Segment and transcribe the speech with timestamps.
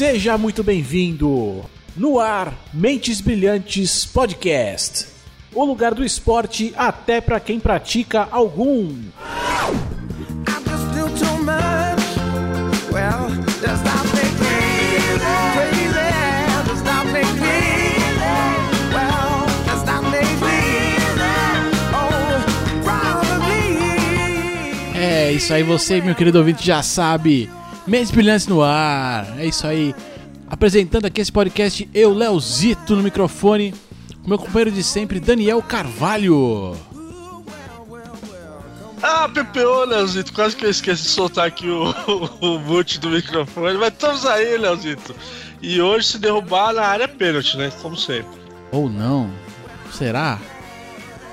[0.00, 1.62] Seja muito bem-vindo
[1.94, 5.06] no ar Mentes Brilhantes Podcast.
[5.54, 8.94] O lugar do esporte até para quem pratica algum.
[9.18, 9.90] Oh.
[24.98, 27.50] É isso aí, você, meu querido ouvinte, já sabe.
[27.86, 29.38] Mentes Brilhantes no ar.
[29.38, 29.94] É isso aí.
[30.48, 33.74] Apresentando aqui esse podcast, eu, Leozito, no microfone.
[34.24, 36.76] O meu companheiro de sempre, Daniel Carvalho.
[39.02, 41.88] Ah, PPO, Leozito, quase que eu esqueci de soltar aqui o,
[42.40, 45.14] o, o mute do microfone, mas estamos aí, Leozito.
[45.62, 47.72] E hoje, se derrubar na área é pênalti, né?
[47.80, 48.38] Como sempre.
[48.70, 49.30] Ou não?
[49.92, 50.38] Será?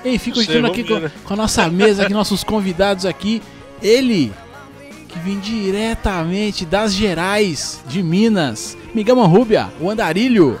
[0.04, 1.10] Enfim, continuando aqui com, né?
[1.24, 3.42] com a nossa mesa, aqui, nossos convidados aqui.
[3.82, 4.32] Ele,
[5.08, 8.76] que vem diretamente das Gerais, de Minas.
[8.94, 10.60] Migama Rúbia, o Andarilho.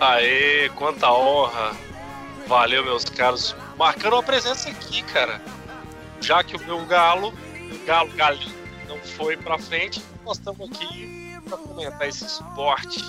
[0.00, 1.72] Aê, quanta honra.
[2.46, 3.56] Valeu, meus caros.
[3.78, 5.40] Marcando uma presença aqui, cara.
[6.20, 7.34] Já que o meu galo,
[7.86, 8.54] galo galinho,
[8.88, 13.02] não foi pra frente, nós estamos aqui pra comentar esse esporte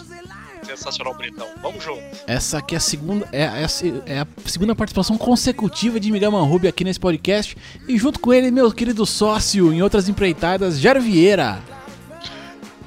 [0.66, 1.48] sensacional britão.
[1.62, 2.02] Vamos junto.
[2.28, 6.42] Essa aqui é a segunda, é, é a- é a segunda participação consecutiva de Migama
[6.42, 7.56] Rúbia aqui nesse podcast.
[7.88, 11.60] E junto com ele, meu querido sócio em outras empreitadas, Jair Vieira.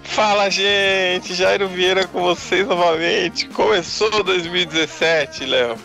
[0.03, 3.47] Fala gente, Jairo Vieira com vocês novamente.
[3.49, 5.77] Começou 2017, Léo.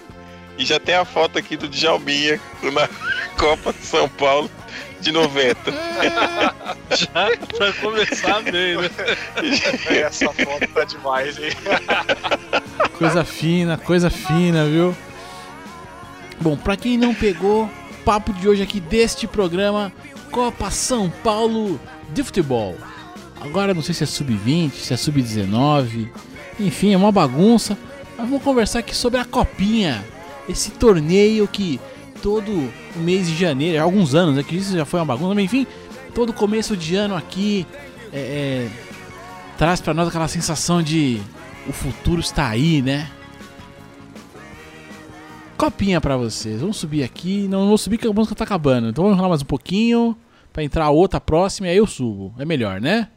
[0.57, 2.87] E já tem a foto aqui do Djalminha na
[3.37, 4.49] Copa de São Paulo
[5.03, 5.71] de 90.
[6.91, 8.89] Já pra começar bem, né?
[9.89, 11.51] Essa foto tá demais, hein?
[12.97, 14.95] Coisa fina, coisa fina, viu?
[16.39, 17.69] Bom, pra quem não pegou,
[18.05, 19.91] papo de hoje aqui deste programa,
[20.31, 22.75] Copa São Paulo de futebol.
[23.41, 26.09] Agora não sei se é sub-20, se é sub-19,
[26.59, 27.77] enfim, é uma bagunça.
[28.17, 30.03] Mas vamos conversar aqui sobre a Copinha,
[30.47, 31.79] esse torneio que
[32.23, 32.49] todo
[32.95, 35.43] o mês de janeiro, há alguns anos, é que isso já foi uma bagunça, mas
[35.43, 35.67] enfim,
[36.15, 37.67] todo começo de ano aqui
[38.13, 38.69] é, é,
[39.57, 41.21] traz pra nós aquela sensação de
[41.67, 43.09] o futuro está aí, né?
[45.57, 46.59] Copinha pra vocês.
[46.61, 47.47] Vamos subir aqui.
[47.47, 48.89] Não vou subir que a música tá acabando.
[48.89, 50.17] Então vamos enrolar mais um pouquinho
[50.51, 52.33] pra entrar a outra próxima e aí eu subo.
[52.37, 53.07] É melhor, né?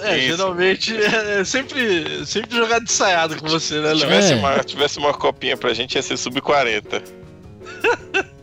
[0.00, 0.36] É, Isso.
[0.36, 3.98] geralmente é sempre, sempre jogar de ensaiado com você, né, Se Léo?
[4.00, 4.36] tivesse, É.
[4.36, 7.02] uma, tivesse uma copinha pra gente, ia ser sub-40.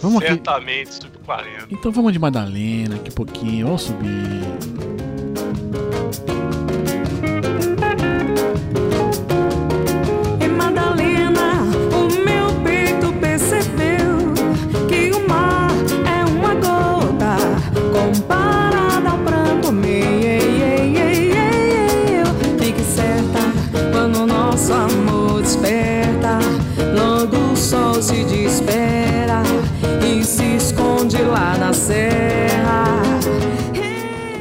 [0.00, 0.28] Vamos aqui.
[0.32, 1.66] Certamente sub 40.
[1.70, 3.66] Então vamos de Madalena aqui um pouquinho.
[3.66, 4.40] Vamos subir.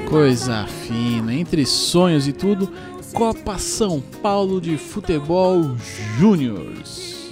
[0.09, 1.33] Coisa fina.
[1.35, 2.67] Entre sonhos e tudo.
[3.13, 5.75] Copa São Paulo de Futebol
[6.17, 7.31] Júniors.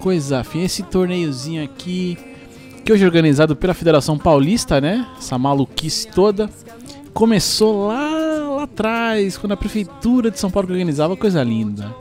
[0.00, 0.64] Coisa fina.
[0.64, 2.18] Esse torneiozinho aqui.
[2.84, 5.06] Que hoje é organizado pela Federação Paulista, né?
[5.16, 6.50] Essa maluquice toda.
[7.14, 8.10] Começou lá,
[8.56, 11.94] lá atrás, quando a Prefeitura de São Paulo organizava, coisa linda.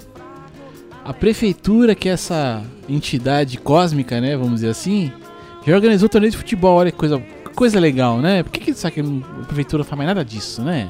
[1.05, 4.35] A Prefeitura, que é essa entidade cósmica, né?
[4.35, 5.11] Vamos dizer assim,
[5.65, 6.77] já organizou torneio de futebol.
[6.77, 7.21] Olha que coisa,
[7.59, 8.41] coisa legal, né?
[8.41, 10.89] Por que, que que a Prefeitura não faz mais nada disso, né?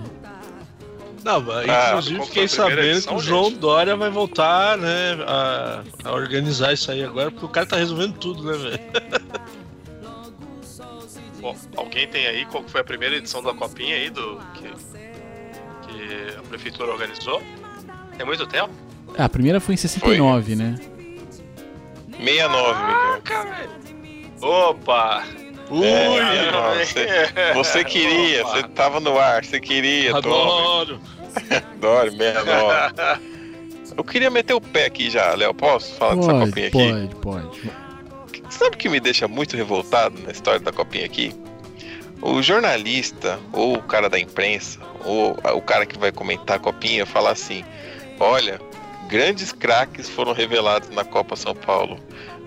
[1.26, 3.58] Não, mas Ah, inclusive fiquei foi sabendo edição, que o João gente?
[3.58, 8.20] Dória vai voltar, né, a, a organizar isso aí agora, porque o cara tá resolvendo
[8.20, 8.80] tudo, né, velho?
[11.42, 14.70] Bom, alguém tem aí qual foi a primeira edição da Copinha aí do que,
[15.88, 17.42] que a prefeitura organizou?
[18.16, 18.70] Tem muito tempo?
[19.18, 20.76] Ah, a primeira foi em 69, né?
[22.16, 23.70] 69, Miguel.
[24.42, 25.24] Opa!
[25.70, 31.00] Ui, É, não, você, você queria, você tava no ar, você queria, adoro.
[31.78, 33.22] Adoro, 69.
[33.96, 35.54] Eu queria meter o pé aqui já, Léo.
[35.54, 37.12] Posso falar dessa Pode, copinha aqui?
[37.18, 37.72] pode, pode.
[38.50, 41.34] Sabe o que me deixa muito revoltado na história da copinha aqui?
[42.22, 47.06] O jornalista, ou o cara da imprensa, ou o cara que vai comentar a copinha,
[47.06, 47.64] falar assim:
[48.20, 48.60] olha,
[49.08, 52.00] grandes craques foram revelados na Copa São Paulo.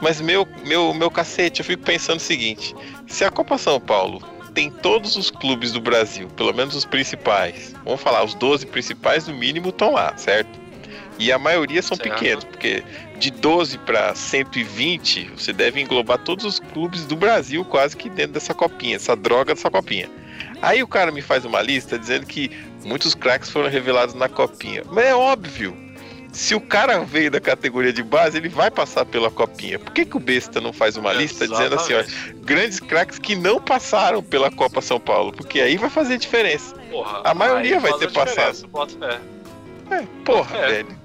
[0.02, 2.75] Mas meu, meu, meu cacete, eu fico pensando o seguinte:
[3.06, 4.20] se a Copa São Paulo
[4.52, 9.26] tem todos os clubes do Brasil, pelo menos os principais, vamos falar, os 12 principais
[9.26, 10.60] no mínimo estão lá, certo?
[11.19, 12.10] E a maioria são Certo.
[12.10, 12.82] pequenos, porque
[13.19, 18.32] de 12 para 120, você deve englobar todos os clubes do Brasil quase que dentro
[18.32, 20.10] dessa copinha, essa droga dessa copinha.
[20.60, 22.50] Aí o cara me faz uma lista dizendo que
[22.84, 24.82] muitos craques foram revelados na copinha.
[24.90, 25.76] Mas é óbvio.
[26.32, 29.79] Se o cara veio da categoria de base, ele vai passar pela copinha.
[29.79, 32.34] Por que, que o besta não faz uma lista dizendo assim, ó, Exatamente.
[32.43, 35.31] grandes craques que não passaram pela Copa São Paulo?
[35.32, 36.75] Porque aí vai fazer diferença.
[36.90, 38.50] Porra, A maioria vai ter bota fé.
[39.90, 40.69] É, porra, É.
[40.69, 40.99] velho.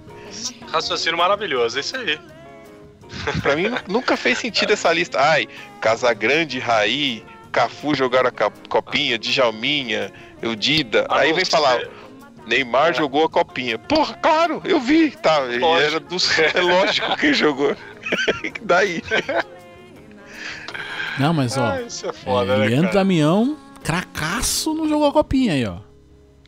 [0.71, 2.17] Raciocínio maravilhoso, é isso aí.
[3.41, 5.19] Pra mim nu- nunca fez sentido essa lista.
[5.19, 5.47] Ai,
[5.81, 11.05] Casagrande, Raí, Cafu jogaram a copinha, Djalminha, Eudida.
[11.09, 11.81] Aí vem falar,
[12.47, 12.93] Neymar É.
[12.93, 13.77] jogou a copinha.
[13.77, 15.11] Porra, claro, eu vi.
[15.11, 15.87] Tá, ele Lógico.
[15.87, 16.15] era do...
[16.55, 17.75] É lógico que jogou.
[18.63, 19.03] Daí.
[21.19, 22.99] Não, mas ó, Ah, isso é foda, é, né, Leandro cara?
[22.99, 25.79] Damião, cracaço, não jogou a copinha aí, ó.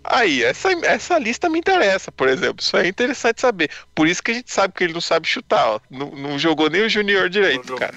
[0.03, 2.63] Aí, essa, essa lista me interessa, por exemplo.
[2.63, 3.69] Isso aí é interessante saber.
[3.93, 5.79] Por isso que a gente sabe que ele não sabe chutar, ó.
[5.89, 7.95] Não, não jogou nem o Júnior direito, Jogo cara.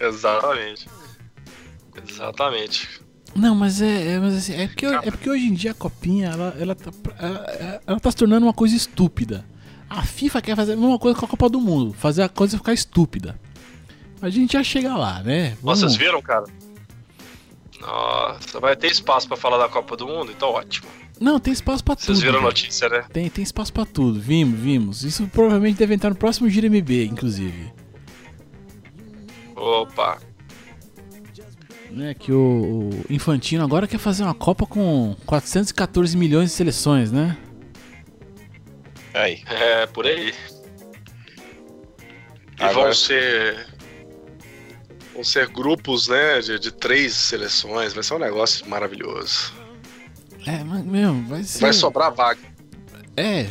[0.00, 0.88] Exatamente.
[2.08, 2.88] Exatamente.
[3.34, 6.30] Não, mas é, é, mas assim, é, porque, é porque hoje em dia a copinha,
[6.30, 9.44] ela, ela, tá, ela, ela tá se tornando uma coisa estúpida.
[9.88, 12.56] A FIFA quer fazer a mesma coisa com a Copa do Mundo, fazer a coisa
[12.58, 13.38] ficar estúpida.
[14.20, 15.56] A gente já chega lá, né?
[15.62, 16.44] Vamos- Vocês viram, cara?
[17.80, 20.30] Nossa, vai ter espaço pra falar da Copa do Mundo?
[20.30, 20.88] Então ótimo.
[21.18, 22.06] Não, tem espaço pra tudo.
[22.06, 23.04] Vocês viram a notícia, né?
[23.12, 24.20] Tem, tem espaço pra tudo.
[24.20, 25.02] Vimos, vimos.
[25.04, 27.72] Isso provavelmente deve entrar no próximo Gira MB, inclusive.
[29.56, 30.18] Opa.
[31.90, 37.10] Né, que o, o Infantino agora quer fazer uma Copa com 414 milhões de seleções,
[37.10, 37.36] né?
[39.12, 39.42] Aí.
[39.46, 40.32] É, por aí.
[42.58, 43.66] E Agora- vão ser.
[45.14, 46.40] Vão ser grupos, né?
[46.40, 47.92] De, de três seleções.
[47.92, 49.52] Vai ser um negócio maravilhoso.
[50.46, 51.60] É, mas, meu, vai ser.
[51.60, 52.40] Vai sobrar vaga.
[53.16, 53.46] É,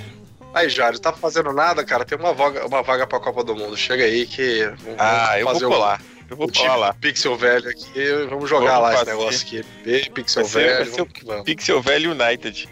[0.51, 2.03] Aí, Jário, tá fazendo nada, cara?
[2.03, 3.75] Tem uma vaga, uma vaga pra Copa do Mundo.
[3.77, 4.63] Chega aí que.
[4.83, 6.01] vamos- Ah, eu fazer vou um- colar.
[6.29, 6.93] Eu vou o colar lá.
[6.93, 7.89] Pixel Velho aqui.
[8.29, 9.11] Vamos jogar Vamos lá esse fazer.
[9.17, 9.65] negócio aqui.
[9.83, 10.91] B, Pixel Vai ser- vai Velho.
[10.91, 11.43] ser Vamos vamos.
[11.43, 12.69] Pixel Velho United.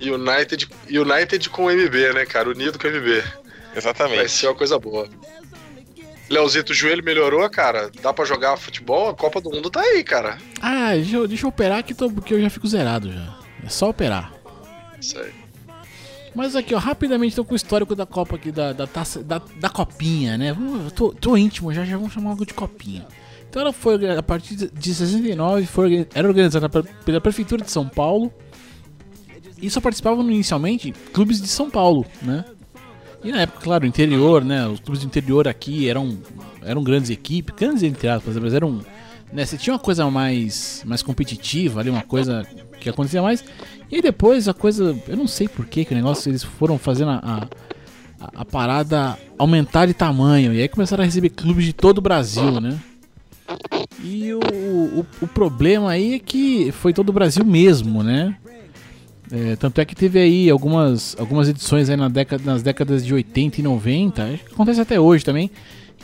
[0.00, 2.48] United, United com MB, né, cara?
[2.50, 3.20] Unido com MB.
[3.20, 4.30] Vai Exatamente.
[4.30, 5.08] ser uma coisa boa.
[6.28, 7.90] Leozito, o joelho melhorou, cara?
[8.00, 9.10] Dá pra jogar futebol?
[9.10, 10.38] A Copa do Mundo tá aí, cara.
[10.60, 13.38] Ah, deixa eu, deixa eu operar que, tô, que eu já fico zerado já.
[13.64, 14.32] É só operar.
[15.00, 15.32] Isso aí.
[16.34, 19.40] Mas aqui, ó, rapidamente tô com o histórico da Copa aqui, da, da taça, da,
[19.60, 20.56] da copinha, né?
[20.94, 23.06] Tô, tô íntimo, já, já vamos chamar algo de copinha.
[23.48, 27.86] Então ela foi, a partir de 69, foi, era organizada pe- pela Prefeitura de São
[27.88, 28.32] Paulo.
[29.62, 32.44] E só participavam inicialmente clubes de São Paulo, né?
[33.22, 34.66] E na época, claro, o interior, né?
[34.66, 36.18] Os clubes do interior aqui eram,
[36.62, 38.80] eram grandes equipes, grandes entre aspas, mas eram.
[39.32, 42.46] Né, você tinha uma coisa mais, mais competitiva ali, uma coisa
[42.80, 43.42] que acontecia mais.
[43.96, 44.96] E depois a coisa.
[45.06, 47.46] Eu não sei por que que o negócio eles foram fazendo a,
[48.20, 50.52] a, a parada aumentar de tamanho.
[50.52, 52.76] E aí começaram a receber clubes de todo o Brasil, né?
[54.02, 58.36] E o, o, o problema aí é que foi todo o Brasil mesmo, né?
[59.30, 63.14] É, tanto é que teve aí algumas, algumas edições aí na década, nas décadas de
[63.14, 65.50] 80 e 90, acho que acontece até hoje também,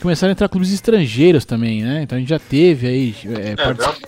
[0.00, 2.02] começaram a entrar clubes estrangeiros também, né?
[2.02, 4.02] Então a gente já teve aí é, partici-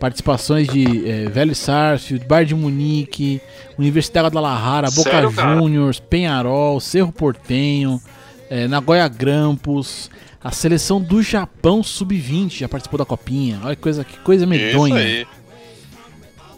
[0.00, 3.40] participações de é, Velho Sarsfield, Bar de Munique,
[3.78, 5.30] Universidade da Guadalajara, Boca Sério?
[5.30, 8.00] Juniors, Penharol, Cerro Portenho,
[8.48, 10.10] é, Nagoya Grampus,
[10.42, 13.60] a seleção do Japão Sub-20 já participou da copinha.
[13.62, 14.96] Olha que coisa, que coisa Isso medonha.
[14.96, 15.26] aí.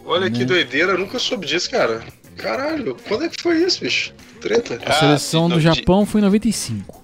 [0.05, 0.45] Olha que Né?
[0.45, 2.01] doideira, eu nunca soube disso, cara.
[2.37, 4.13] Caralho, quando é que foi isso, bicho?
[4.41, 4.79] Treta?
[4.85, 7.03] A seleção Ah, do Japão foi em 95.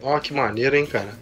[0.00, 1.14] Ó, que maneiro, hein, cara.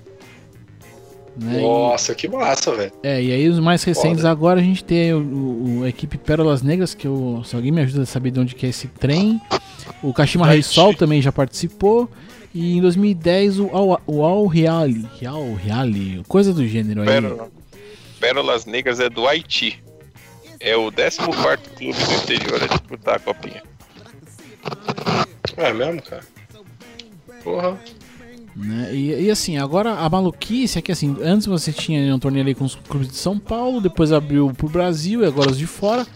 [1.36, 1.58] Né?
[1.58, 2.92] E- Nossa, que massa, velho.
[3.02, 4.30] É, e aí os mais recentes Foda.
[4.30, 7.80] agora a gente tem o, o- a equipe Pérolas Negras, que eu, se alguém me
[7.82, 9.40] ajuda a saber de onde que é esse trem.
[10.02, 12.08] O Kashima Rei Sol também já participou.
[12.52, 17.06] E em 2010 o Al, o Al Reali, Al Reali, coisa do gênero aí.
[17.06, 17.48] Pérola-
[18.18, 19.82] Pérolas Negras é do Haiti.
[20.58, 21.16] É o 14
[21.76, 23.62] clube do interior a disputar a copinha.
[25.56, 26.22] É mesmo, cara?
[27.42, 27.78] Porra.
[28.54, 28.94] Né?
[28.94, 32.54] E, e assim, agora a maluquice é que assim, antes você tinha um torneio ali
[32.54, 36.06] com os clubes de São Paulo, depois abriu pro Brasil e agora os de fora.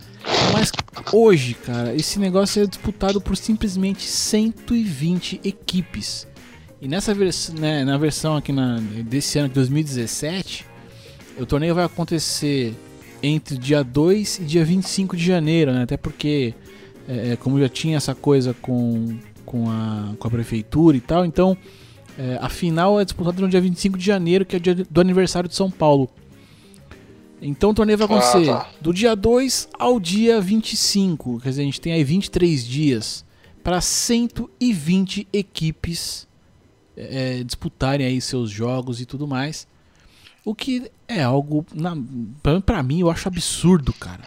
[0.52, 0.72] Mas
[1.12, 6.26] hoje, cara, esse negócio é disputado por simplesmente 120 equipes.
[6.80, 10.66] E nessa versão, né, na versão aqui na, desse ano de 2017,
[11.38, 12.74] o torneio vai acontecer
[13.22, 15.82] entre dia 2 e dia 25 de janeiro, né?
[15.82, 16.54] Até porque,
[17.08, 21.24] é, é, como já tinha essa coisa com, com, a, com a prefeitura e tal,
[21.24, 21.56] então
[22.18, 25.00] é, a final é disputada no dia 25 de janeiro, que é o dia do
[25.00, 26.08] aniversário de São Paulo.
[27.42, 28.70] Então o torneio vai Ah, acontecer tá.
[28.80, 31.40] do dia 2 ao dia 25.
[31.40, 33.24] Quer dizer, a gente tem aí 23 dias
[33.62, 36.26] para 120 equipes
[36.96, 39.66] é, disputarem aí seus jogos e tudo mais.
[40.44, 41.66] O que é algo,
[42.64, 44.22] pra mim, eu acho absurdo, cara.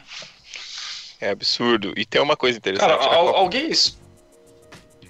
[1.21, 1.93] É absurdo.
[1.95, 2.89] E tem uma coisa interessante.
[2.89, 3.71] Cara, al- Copa- alguém.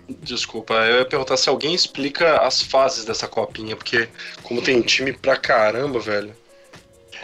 [0.10, 4.08] Es- Desculpa, eu ia perguntar se alguém explica as fases dessa copinha, porque
[4.44, 6.34] como tem time pra caramba, velho.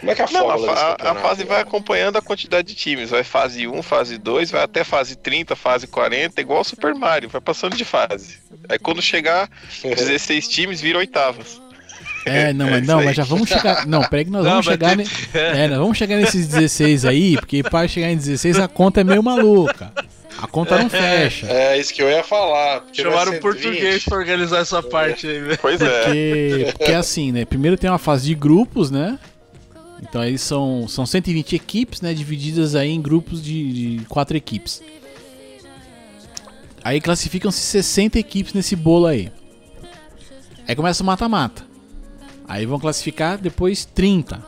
[0.00, 3.10] Como é que é a Não, a, a- fase vai acompanhando a quantidade de times.
[3.10, 7.28] Vai fase 1, fase 2, vai até fase 30, fase 40, igual o Super Mario,
[7.28, 8.38] vai passando de fase.
[8.68, 9.48] Aí quando chegar
[9.82, 11.60] 16 times, vira oitavas.
[12.26, 13.86] É, não, mas, isso não, mas já vamos chegar.
[13.86, 14.96] Não, peraí que nós Não, vamos chegar.
[14.96, 19.00] ne- É, nós vamos chegar nesses 16 aí, porque para chegar em 16 a conta
[19.02, 19.92] é meio maluca.
[20.38, 21.46] A conta não fecha.
[21.46, 22.84] É isso que eu ia falar.
[22.92, 24.04] Chamaram o português 20.
[24.04, 25.58] pra organizar essa parte aí, velho.
[25.60, 26.04] Pois é.
[26.04, 27.44] Porque, porque assim, né?
[27.44, 29.18] Primeiro tem uma fase de grupos, né?
[30.02, 32.12] Então aí são, são 120 equipes, né?
[32.12, 34.82] Divididas aí em grupos de, de quatro equipes.
[36.82, 39.32] Aí classificam-se 60 equipes nesse bolo aí.
[40.68, 41.64] Aí começa o mata-mata.
[42.46, 44.44] Aí vão classificar depois 30.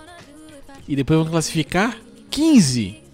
[0.87, 1.97] E depois vão classificar
[2.31, 3.06] 15.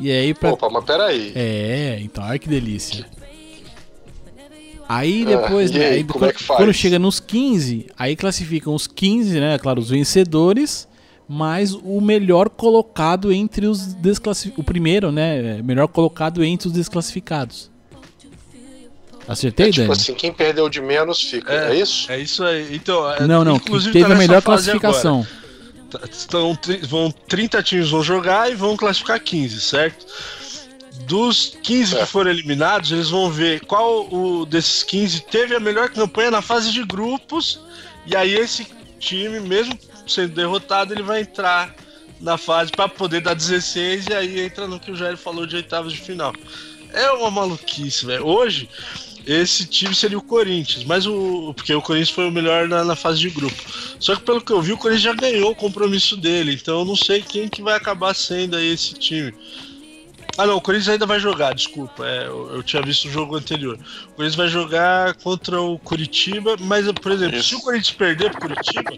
[0.00, 0.52] E aí pra.
[0.52, 1.32] Opa, mas peraí.
[1.34, 3.06] É, então, olha que delícia.
[4.88, 8.86] Aí Ah, depois, né, aí, aí quando, é quando chega nos 15, aí classificam os
[8.86, 10.86] 15, né, claro, os vencedores,
[11.28, 14.60] mais o melhor colocado entre os desclassificados.
[14.62, 17.70] O primeiro, né, melhor colocado entre os desclassificados.
[19.26, 19.92] Acertei, É tipo Dani?
[19.92, 21.52] assim, quem perdeu de menos fica.
[21.52, 21.80] É, É.
[21.80, 22.10] isso?
[22.10, 22.74] É isso aí.
[22.74, 25.20] Então, é, não, não, inclusive teve tá a melhor classificação.
[25.20, 25.41] agora.
[25.92, 30.06] Tá- Estão, tri- vão 30 times vão jogar e vão classificar 15, certo?
[31.06, 32.10] Dos 15 que Certo.
[32.10, 36.70] foram eliminados, eles vão ver qual o desses 15 teve a melhor campanha na fase
[36.72, 37.60] de grupos.
[38.06, 38.66] E aí esse
[38.98, 41.74] time, mesmo sendo derrotado, ele vai entrar
[42.20, 45.56] na fase para poder dar 16 e aí entra no que o Jair falou de
[45.56, 46.32] oitavas de final.
[46.92, 48.26] É uma maluquice, velho.
[48.26, 48.68] Hoje
[49.26, 52.96] esse time seria o Corinthians, mas o porque o Corinthians foi o melhor na, na
[52.96, 53.56] fase de grupo.
[53.98, 56.84] Só que pelo que eu vi, o Corinthians já ganhou o compromisso dele, então eu
[56.84, 59.32] não sei quem que vai acabar sendo aí esse time.
[60.38, 63.36] Ah não, o Corinthians ainda vai jogar, desculpa, é, eu, eu tinha visto o jogo
[63.36, 63.74] anterior.
[63.74, 67.50] O Corinthians vai jogar contra o Curitiba, mas por exemplo, Isso.
[67.50, 68.92] se o Corinthians perder pro Curitiba,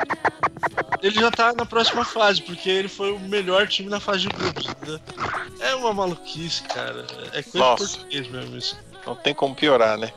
[1.02, 4.28] ele já tá na próxima fase, porque ele foi o melhor time na fase de
[4.28, 4.66] grupos.
[4.66, 5.00] entendeu?
[5.59, 7.04] É uma maluquice, cara.
[7.33, 7.85] É coisa Nossa.
[7.85, 8.76] de português mesmo isso.
[9.07, 10.11] Não tem como piorar, né?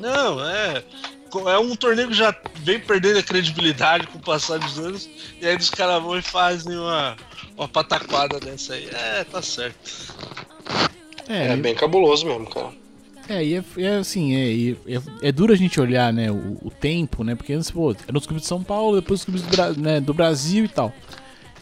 [0.00, 0.82] Não, é.
[1.46, 5.08] É um torneio que já vem perdendo a credibilidade com o passar dos anos,
[5.40, 7.16] e aí os caras vão e fazem uma,
[7.56, 8.86] uma pataquada dessa aí.
[8.92, 9.78] É, tá certo.
[11.28, 12.70] É, É bem cabuloso mesmo, cara.
[13.28, 16.70] É, e é, é assim, é, é, é duro a gente olhar, né, o, o
[16.70, 19.48] tempo, né, porque antes, pô, era os clubes de São Paulo, depois os clubes do,
[19.56, 20.92] Bra- né, do Brasil e tal.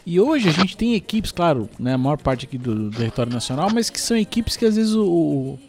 [0.05, 3.31] E hoje a gente tem equipes, claro, né, a maior parte aqui do, do território
[3.31, 5.05] nacional, mas que são equipes que às vezes o...
[5.05, 5.59] o-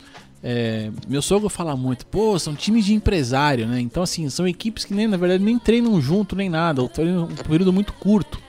[0.42, 4.84] é, meu sogro fala muito, pô, são times de empresário, né, então assim, são equipes
[4.84, 8.40] que nem, na verdade, nem treinam junto, nem nada, ou treinam um período muito curto,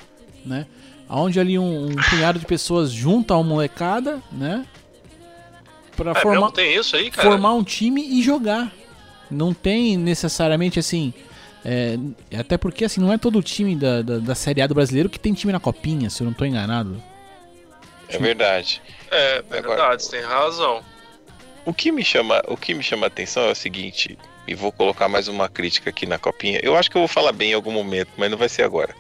[0.46, 0.66] né,
[1.10, 4.66] onde ali um, um punhado de pessoas junta uma molecada, né,
[5.96, 7.30] pra É, formar mesmo tem isso aí, cara?
[7.30, 8.72] formar um time e jogar.
[9.30, 11.14] Não tem necessariamente assim.
[11.66, 11.98] é,
[12.38, 15.20] até porque assim, não é todo time da, da, da Série A do brasileiro que
[15.20, 17.02] tem time na copinha, se eu não tô enganado.
[18.10, 18.82] É verdade.
[19.10, 20.82] É, é Agora- verdade, você tem razão.
[21.66, 24.72] O que me chama, o que me chama a atenção é o seguinte, e vou
[24.72, 26.60] colocar mais uma crítica aqui na copinha.
[26.62, 28.94] Eu acho que eu vou falar bem em algum momento, mas não vai ser agora.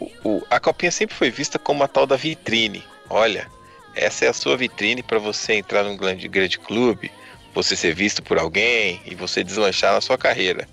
[0.00, 2.82] O- o- a copinha sempre foi vista como a tal da vitrine.
[3.08, 3.48] Olha,
[3.94, 7.12] essa é a sua vitrine para você entrar num grande, grande clube,
[7.54, 10.68] você ser visto por alguém e você deslanchar na sua carreira.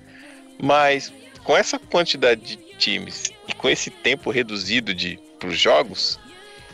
[0.61, 6.19] Mas com essa quantidade de times e com esse tempo reduzido de para os jogos,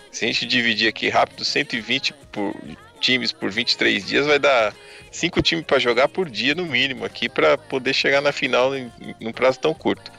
[0.09, 2.55] se a gente dividir aqui rápido 120 por
[2.97, 4.73] times por 23 dias, vai dar
[5.11, 8.91] cinco times para jogar por dia no mínimo aqui para poder chegar na final em,
[9.19, 10.11] em um prazo tão curto.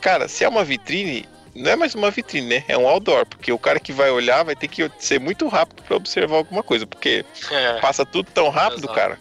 [0.00, 2.64] Cara, se é uma vitrine, não é mais uma vitrine, né?
[2.68, 5.82] É um outdoor, porque o cara que vai olhar vai ter que ser muito rápido
[5.82, 8.94] para observar alguma coisa, porque É, passa tudo tão rápido, Exato.
[8.94, 9.18] cara.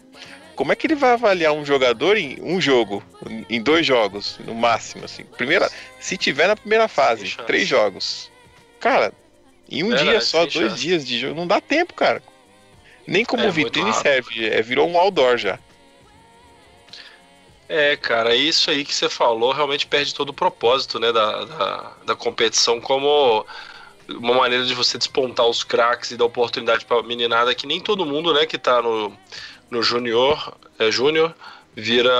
[0.55, 3.03] Como é que ele vai avaliar um jogador em um jogo,
[3.47, 5.23] em dois jogos, no máximo, assim?
[5.23, 8.31] Primeira, se tiver na primeira fase, três jogos.
[8.79, 9.13] Cara,
[9.69, 10.81] em um Verdade, dia só, dois chance.
[10.81, 12.23] dias de jogo, não dá tempo, cara.
[13.07, 15.57] Nem como É vitrine serve, é, virou um outdoor já.
[17.69, 21.91] É, cara, isso aí que você falou realmente perde todo o propósito, né, da, da,
[22.05, 23.45] da competição como
[24.09, 28.05] uma maneira de você despontar os craques e dar oportunidade pra meninada que nem todo
[28.05, 29.11] mundo, né, que tá no,
[29.69, 31.35] no junior, é, júnior,
[31.75, 32.11] vira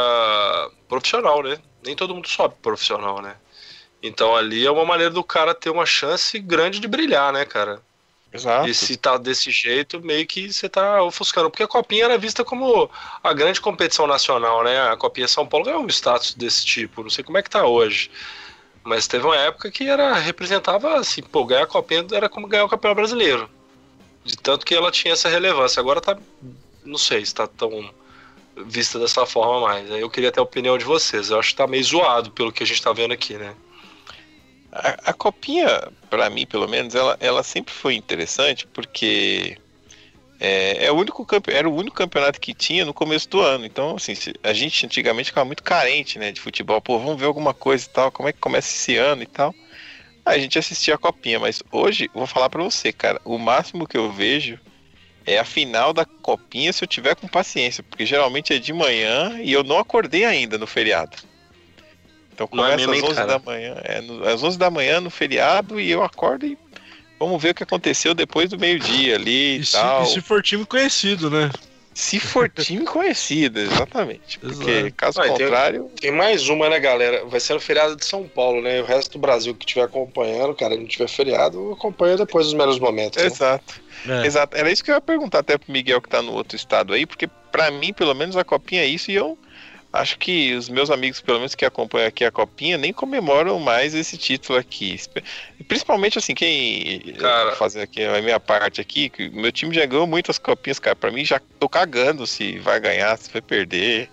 [0.88, 1.58] profissional, né?
[1.84, 3.36] Nem todo mundo sobe profissional, né?
[4.04, 7.82] Então ali é uma maneira do cara ter uma chance grande de brilhar, né, cara?
[8.32, 8.68] Exato.
[8.68, 11.50] E se tá desse jeito, meio que você tá ofuscando.
[11.50, 12.90] Porque a Copinha era vista como
[13.24, 14.90] a grande competição nacional, né?
[14.90, 17.04] A Copinha São Paulo ganhou um status desse tipo.
[17.04, 18.12] Não sei como é que tá hoje.
[18.84, 22.66] Mas teve uma época que era representava assim, pô, ganhar a Copinha era como ganhar
[22.66, 23.50] o campeão brasileiro.
[24.24, 25.80] De tanto que ela tinha essa relevância.
[25.80, 26.18] Agora tá.
[26.84, 27.90] Não sei se tá tão
[28.66, 29.90] vista dessa forma mais.
[29.90, 31.30] Eu queria ter a opinião de vocês.
[31.30, 33.56] Eu acho que tá meio zoado pelo que a gente tá vendo aqui, né?
[34.78, 35.68] A, a copinha,
[36.10, 39.58] pra mim, pelo menos, ela, ela sempre foi interessante porque
[40.40, 43.66] é, é o único era o único campeonato que tinha no começo do ano.
[43.66, 46.80] Então, assim, a gente antigamente ficava muito carente, né, de futebol.
[46.80, 49.54] Pô, vamos ver alguma coisa e tal, como é que começa esse ano e tal.
[50.26, 53.88] Aí a gente assistia a copinha, mas hoje, vou falar pra você, cara, o máximo
[53.88, 54.60] que eu vejo
[55.26, 59.40] é a final da copinha se eu tiver com paciência, porque geralmente é de manhã
[59.42, 61.18] e eu não acordei ainda no feriado.
[62.38, 63.28] Então é começa mesmo, às hein, 11 cara?
[63.28, 66.56] da manhã, é, no- às 11 da manhã no feriado e eu acordo e
[67.20, 70.04] vamos ver o que aconteceu depois do meio-dia ali e, E se, tal.
[70.04, 71.50] e se for time conhecido, né?
[71.96, 74.38] Se for time conhecido, exatamente.
[74.38, 74.94] Porque Exato.
[74.96, 77.26] caso e tem- contrário, Tem mais uma, né, galera?
[77.26, 78.80] Vai ser no feriado de São Paulo, né?
[78.84, 82.78] O resto do Brasil que estiver acompanhando, cara, não tiver feriado, acompanha depois dos melhores
[82.80, 83.18] momentos.
[83.20, 83.28] né?
[83.28, 83.82] exato.
[84.08, 84.28] É.
[84.28, 84.56] Exato.
[84.56, 87.08] Era isso que eu ia perguntar até pro Miguel que tá no outro estado aí,
[87.08, 89.36] porque pra mim, pelo menos, a copinha é isso e eu
[89.92, 93.94] acho que os meus amigos, pelo menos que acompanham aqui a copinha, nem comemoram mais
[93.96, 95.00] esse título aqui.
[95.68, 97.56] Principalmente assim, quem Cara.
[97.56, 100.96] fazer aqui a minha parte aqui, que o meu time já ganhou muitas copinhas, cara.
[100.96, 104.10] Pra mim já tô cagando se vai ganhar, se vai perder.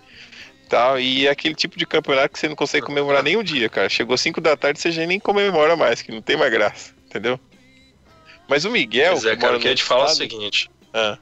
[0.67, 3.69] Tal, e é aquele tipo de campeonato que você não consegue comemorar nem um dia,
[3.69, 3.87] cara.
[3.87, 7.39] Chegou 5 da tarde, você já nem comemora mais, que não tem mais graça, entendeu?
[8.47, 9.11] Mas o Miguel.
[9.13, 10.69] Pois é, que cara, eu queria te falar o estado- seguinte.
[10.91, 11.19] Ah.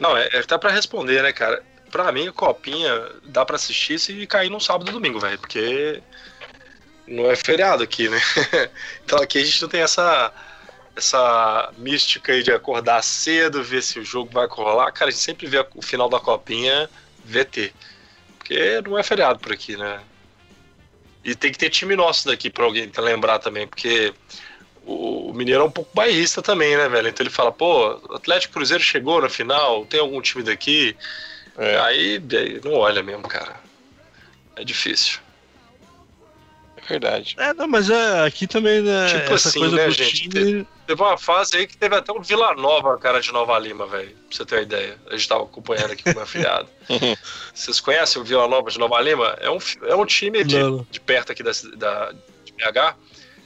[0.00, 1.62] Não, é, é até pra responder, né, cara?
[1.90, 6.02] Pra mim, copinha dá pra assistir se cair num sábado ou domingo, velho, porque
[7.06, 8.20] não é feriado aqui, né?
[9.04, 10.32] então aqui a gente não tem essa
[10.94, 14.92] essa mística aí de acordar cedo, ver se o jogo vai rolar.
[14.92, 16.88] Cara, a gente sempre vê o final da copinha
[17.24, 17.72] VT.
[18.38, 20.00] Porque não é feriado por aqui, né?
[21.24, 24.12] E tem que ter time nosso daqui pra alguém lembrar também, porque
[24.84, 27.08] o Mineiro é um pouco bairrista também, né, velho?
[27.08, 30.96] Então ele fala, pô, o Atlético Cruzeiro chegou na final, tem algum time daqui?
[31.56, 31.78] É.
[31.80, 33.60] Aí, aí não olha mesmo, cara.
[34.56, 35.20] É difícil.
[36.76, 37.36] É verdade.
[37.38, 39.06] É, não, mas é, aqui também, né?
[39.06, 40.28] Tipo essa assim, coisa né, do gente?
[40.28, 40.66] time.
[40.86, 44.10] Teve uma fase aí que teve até um Vila Nova, cara de Nova Lima, velho.
[44.10, 44.98] Pra você ter uma ideia.
[45.08, 46.68] A gente tava acompanhando aqui com o meu afiliado.
[47.54, 49.36] Vocês conhecem o Vila Nova de Nova Lima?
[49.40, 50.58] É um, é um time de,
[50.90, 52.12] de perto aqui da, da,
[52.44, 52.96] de BH,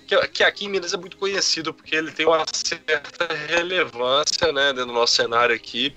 [0.06, 4.72] que, que aqui em Minas é muito conhecido, porque ele tem uma certa relevância, né,
[4.72, 5.94] dentro do nosso cenário aqui.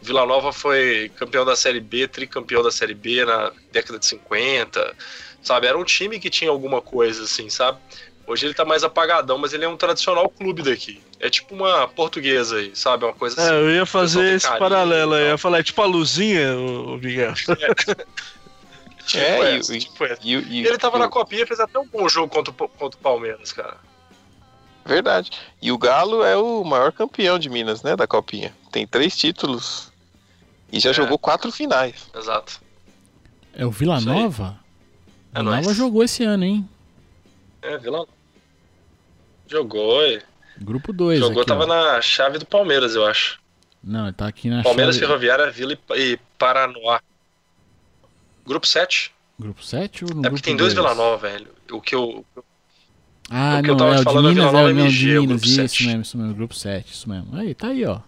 [0.00, 4.06] O Vila Nova foi campeão da Série B, tricampeão da Série B na década de
[4.06, 4.94] 50,
[5.42, 5.66] sabe?
[5.66, 7.78] Era um time que tinha alguma coisa, assim, sabe?
[8.28, 11.00] Hoje ele tá mais apagadão, mas ele é um tradicional clube daqui.
[11.18, 13.04] É tipo uma portuguesa aí, sabe?
[13.06, 13.54] Uma coisa É, assim.
[13.54, 15.22] eu ia tem fazer esse carinho paralelo aí.
[15.22, 17.32] Eu ia falar, é tipo a luzinha, o Miguel.
[19.08, 20.20] Tipo É, essa, e- tipo essa.
[20.22, 22.68] E, e- Ele tava e na copinha e fez até um bom jogo contra, o-
[22.68, 23.76] contra o Palmeiras, cara.
[24.84, 25.30] Verdade.
[25.60, 27.94] E o Galo é o maior campeão de Minas, né?
[27.96, 28.54] Da Copinha.
[28.72, 29.90] Tem três títulos.
[30.72, 30.92] E já É.
[30.92, 32.08] jogou quatro finais.
[32.14, 32.60] Exato.
[33.54, 34.00] É o Vila.
[34.00, 34.58] Nova?
[35.34, 36.68] É Vila Nova jogou esse ano, hein?
[37.62, 38.06] É, Vila
[39.46, 40.22] Jogou, e-
[40.60, 41.66] Grupo 2 jogou, aqui, tava ó.
[41.66, 43.40] na chave do Palmeiras, eu acho.
[43.82, 45.06] Não, ele tá aqui na Palmeiras, chave...
[45.06, 45.78] Ferroviária, Vila e,
[46.12, 47.00] e Paranoá.
[48.48, 49.12] Grupo 7.
[49.38, 50.72] Grupo 7 ou no É porque tem dois?
[50.74, 51.48] Vila Nova, velho.
[51.70, 52.24] O que eu.
[53.30, 54.72] Ah, O que eu não, tava é o de falando é Minas, Vila é Nova
[54.72, 55.86] o não, MG, de o Minas, isso 7.
[55.86, 57.36] mesmo, isso mesmo, grupo 7, isso mesmo.
[57.36, 58.00] Aí, tá aí, ó.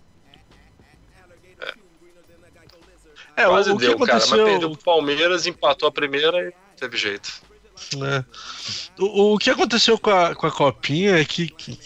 [3.37, 4.15] É, Quase o, o que deu, cara.
[4.15, 4.45] Mas aconteceu.
[4.45, 7.31] perdeu pro Palmeiras, empatou a primeira e teve jeito.
[7.97, 8.25] né?
[8.99, 11.79] O, o que aconteceu com a, com a Copinha é que, que-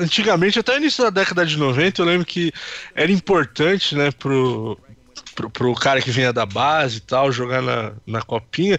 [0.00, 2.52] antigamente, até o início da década de 90, eu lembro que
[2.94, 4.78] era importante, né, pro,
[5.34, 8.78] pro, pro cara que vinha da base e tal, jogar na, na Copinha.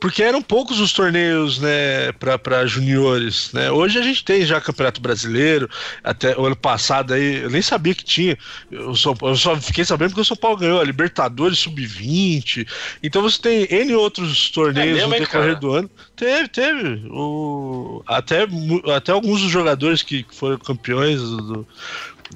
[0.00, 3.68] Porque eram poucos os torneios, né, para juniores, né?
[3.68, 5.68] Hoje a gente tem já Campeonato Brasileiro,
[6.04, 8.38] até o ano passado aí, eu nem sabia que tinha.
[8.70, 12.64] Eu só, eu só fiquei sabendo porque o São Paulo ganhou a Libertadores Sub-20.
[13.02, 15.56] Então você tem N outros torneios É mesmo, no decorrer cara?
[15.56, 15.90] do ano.
[16.14, 17.02] Teve, teve.
[17.10, 18.46] O, até,
[18.94, 21.66] até alguns dos jogadores que foram campeões do-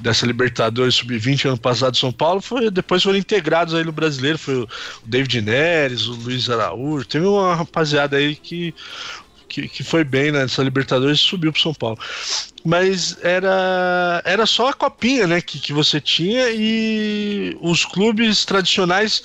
[0.00, 4.38] dessa Libertadores Sub-20 ano passado em São Paulo foi, depois foram integrados aí no brasileiro.
[4.38, 4.68] Foi o
[5.05, 7.05] David Neres, o Luiz Araújo.
[7.07, 8.74] Teve uma rapaziada aí que,
[9.48, 11.98] que, que foi bem né, nessa Libertadores e subiu pro São Paulo.
[12.64, 19.22] Mas era, era só a copinha né, que, que você tinha e os clubes tradicionais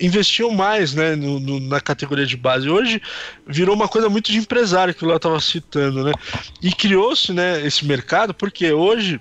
[0.00, 2.68] investiam mais né, no- no- na categoria de base.
[2.68, 3.00] Hoje
[3.46, 6.12] virou uma coisa muito de empresário que Léo estava citando, né?
[6.60, 9.20] E criou-se né, esse mercado porque hoje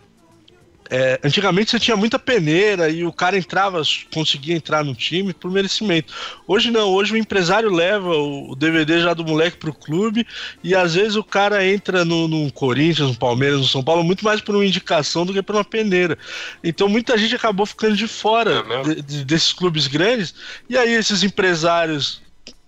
[0.96, 3.82] é, antigamente você tinha muita peneira e o cara entrava,
[4.14, 6.14] conseguia entrar no time por merecimento.
[6.48, 10.24] Hoje não, hoje o empresário leva o DVD já do moleque pro clube
[10.64, 14.24] e às vezes o cara entra no, no Corinthians, no Palmeiras, no São Paulo, muito
[14.24, 16.16] mais por uma indicação do que por uma peneira.
[16.64, 20.36] Então muita gente acabou ficando de fora É de- de- desses clubes grandes
[20.70, 22.22] e aí esses empresários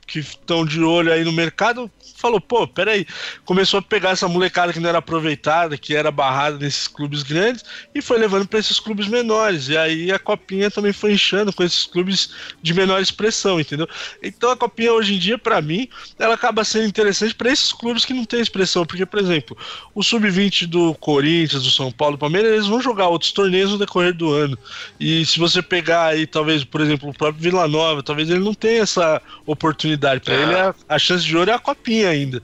[0.08, 3.06] que estão de olho aí no mercado falou, pô, peraí,
[3.44, 7.64] começou a pegar essa molecada que não era aproveitada, que era barrada nesses clubes grandes
[7.94, 9.68] e foi levando para esses clubes menores.
[9.68, 12.30] E aí a copinha também foi inchando com esses clubes
[12.62, 13.88] de menor expressão, entendeu?
[14.24, 15.88] Então a copinha hoje em dia, para mim,
[16.20, 19.58] ela acaba sendo interessante para esses clubes que não têm expressão, porque, por exemplo,
[19.94, 23.78] o sub-20 do Corinthians, do São Paulo, do Palmeiras, eles vão jogar outros torneios no
[23.78, 24.58] decorrer do ano.
[25.00, 28.54] E se você pegar aí, talvez, por exemplo, o próprio Vila Nova, talvez ele não
[28.54, 29.95] tenha essa oportunidade.
[30.22, 30.42] Para É.
[30.44, 32.42] ele, a, a chance de ouro é a copinha ainda.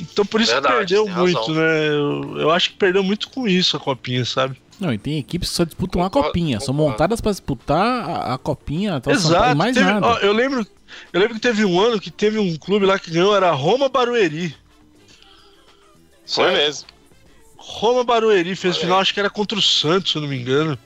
[0.00, 1.54] Então por isso Verdade, que perdeu muito, razão.
[1.54, 1.88] né?
[1.88, 4.56] Eu, eu acho que perdeu muito com isso a copinha, sabe?
[4.80, 6.58] Não, e tem equipes que só disputam uma Concordo, copinha.
[6.58, 6.90] São concordo.
[6.92, 7.78] montadas pra disputar
[8.10, 9.56] a, a copinha, São Paulo, Exato.
[9.56, 10.06] mais teve- nada.
[10.06, 10.66] ó, eu lembro.
[11.12, 13.88] Eu lembro que teve um ano que teve um clube lá que ganhou, era Roma
[13.88, 14.54] Barueri.
[16.26, 16.86] Foi mesmo.
[17.56, 20.76] Roma Barueri fez final, acho que era contra o Santos, se eu não me engano.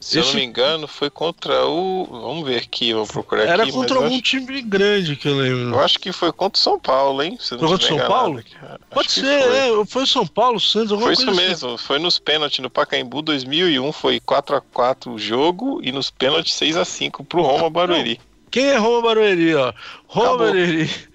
[0.00, 2.06] Se eu não me engano, foi contra o.
[2.10, 3.72] Vamos ver aqui, vou procurar Era aqui.
[3.72, 5.74] contra mas eu algum acho- time grande que eu lembro.
[5.76, 7.36] Eu acho que foi contra o São Paulo, hein?
[7.38, 8.42] Foi contra estiver o São Paulo?
[8.90, 9.56] Pode ser, foi.
[9.82, 11.48] é, foi o São Paulo, Santos, alguma Foi coisa isso assim.
[11.50, 17.22] mesmo, foi nos pênaltis no Pacaembu 2001, foi 4x4 o jogo e nos pênaltis 6x5
[17.26, 18.18] pro Roma Barueri.
[18.50, 19.72] Quem é Roma Barueri, ó?
[20.06, 20.46] Roma Acabou.
[20.46, 20.90] Barueri.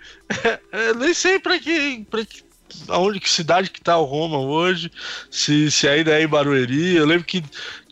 [0.72, 2.44] É, nem sei pra que, pra que.
[2.90, 4.92] Aonde que cidade que tá o Roma hoje?
[5.30, 6.96] Se, se ainda é em Barueri.
[6.96, 7.44] Eu lembro que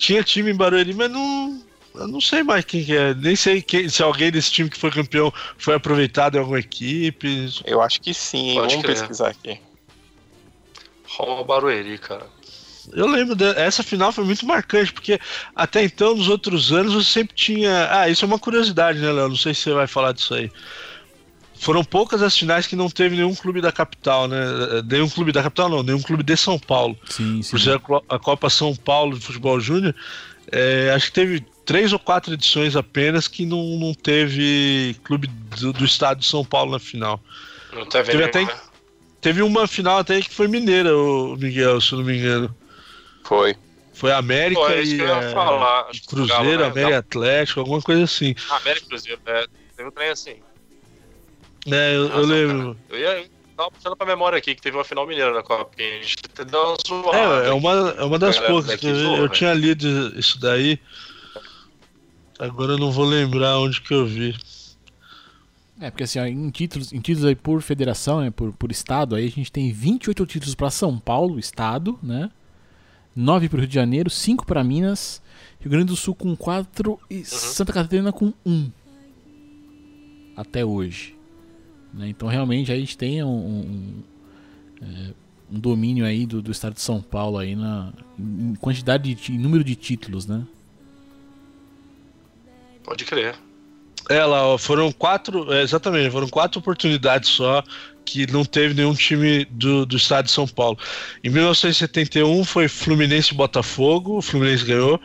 [0.04, 1.64] tinha time em Barueri, mas não.
[1.96, 3.14] Eu não sei mais quem que é.
[3.14, 7.50] Nem sei quem, se alguém desse time que foi campeão foi aproveitado em alguma equipe.
[7.66, 8.56] Eu acho que sim, hein?
[8.56, 8.98] Pode vamos crer.
[8.98, 9.60] pesquisar aqui.
[11.06, 12.28] Roma Barueri, cara.
[12.92, 15.18] Eu lembro dessa essa final foi muito marcante, porque
[15.56, 17.88] até então, nos outros anos, você sempre tinha.
[17.90, 19.30] Ah, isso é uma curiosidade, né, Léo?
[19.30, 20.52] Não sei se você vai falar disso aí.
[21.64, 24.38] Foram poucas as finais que não teve nenhum clube da capital, né?
[24.86, 26.98] Nenhum clube da capital, não, nenhum clube de São Paulo.
[27.10, 27.52] Sim, sim.
[27.52, 29.96] Por ser a Co- a Copa São Paulo de Futebol Júnior,
[30.52, 35.72] é, acho que teve três ou quatro edições apenas que não, não teve clube do,
[35.72, 37.24] do estado de São Paulo na final.
[37.72, 38.62] Não teve Teve nenhum, até- né?
[39.22, 42.54] Teve uma final até que foi mineira, o Miguel, se eu não me engano.
[43.24, 43.56] Foi.
[43.94, 45.86] Foi América Pô, é isso e que eu ia é, falar.
[46.08, 46.66] Cruzeiro, Galo, né?
[46.66, 48.36] América Atlético, alguma coisa assim.
[48.50, 49.46] América e Cruzeiro, é.
[49.78, 50.36] Teve um trem assim.
[51.66, 52.76] É, eu, eu lembro.
[52.76, 52.78] cara.
[52.90, 55.72] Eu ia eu tava puxando pra memória aqui que teve uma final mineira na Copa.
[55.78, 56.18] A gente
[56.50, 57.46] deu uma zoada.
[57.46, 58.80] É, é uma, é uma das poucas.
[58.80, 59.30] que eu, zoa, eu velho.
[59.30, 60.80] tinha lido isso daí.
[62.40, 64.36] Agora eu não vou lembrar onde que eu vi.
[65.80, 69.16] É, porque assim, ó, em títulos, em títulos aí por federação, né, por, por estado,
[69.16, 72.32] aí a gente tem 28 títulos para São Paulo, estado, né?
[73.16, 75.22] 9 para o Rio de Janeiro, 5 para Minas,
[75.60, 78.72] Rio Grande do Sul com 4 e Santa Catarina com 1.
[80.36, 81.13] Até hoje.
[81.94, 82.10] Né?
[82.10, 84.04] Então realmente a gente tem um, um,
[84.82, 85.14] é,
[85.52, 89.38] um domínio aí do, do estado de São Paulo aí na em quantidade de em
[89.38, 90.44] número de títulos, né?
[92.84, 93.36] Pode crer.
[94.10, 95.54] É, lá, ó, foram quatro.
[95.54, 97.64] é, exatamente, foram quatro oportunidades só
[98.06, 100.78] que não teve nenhum time do, do estado de São Paulo.
[101.24, 105.00] Em 1971 foi Fluminense e Botafogo, o Fluminense ganhou.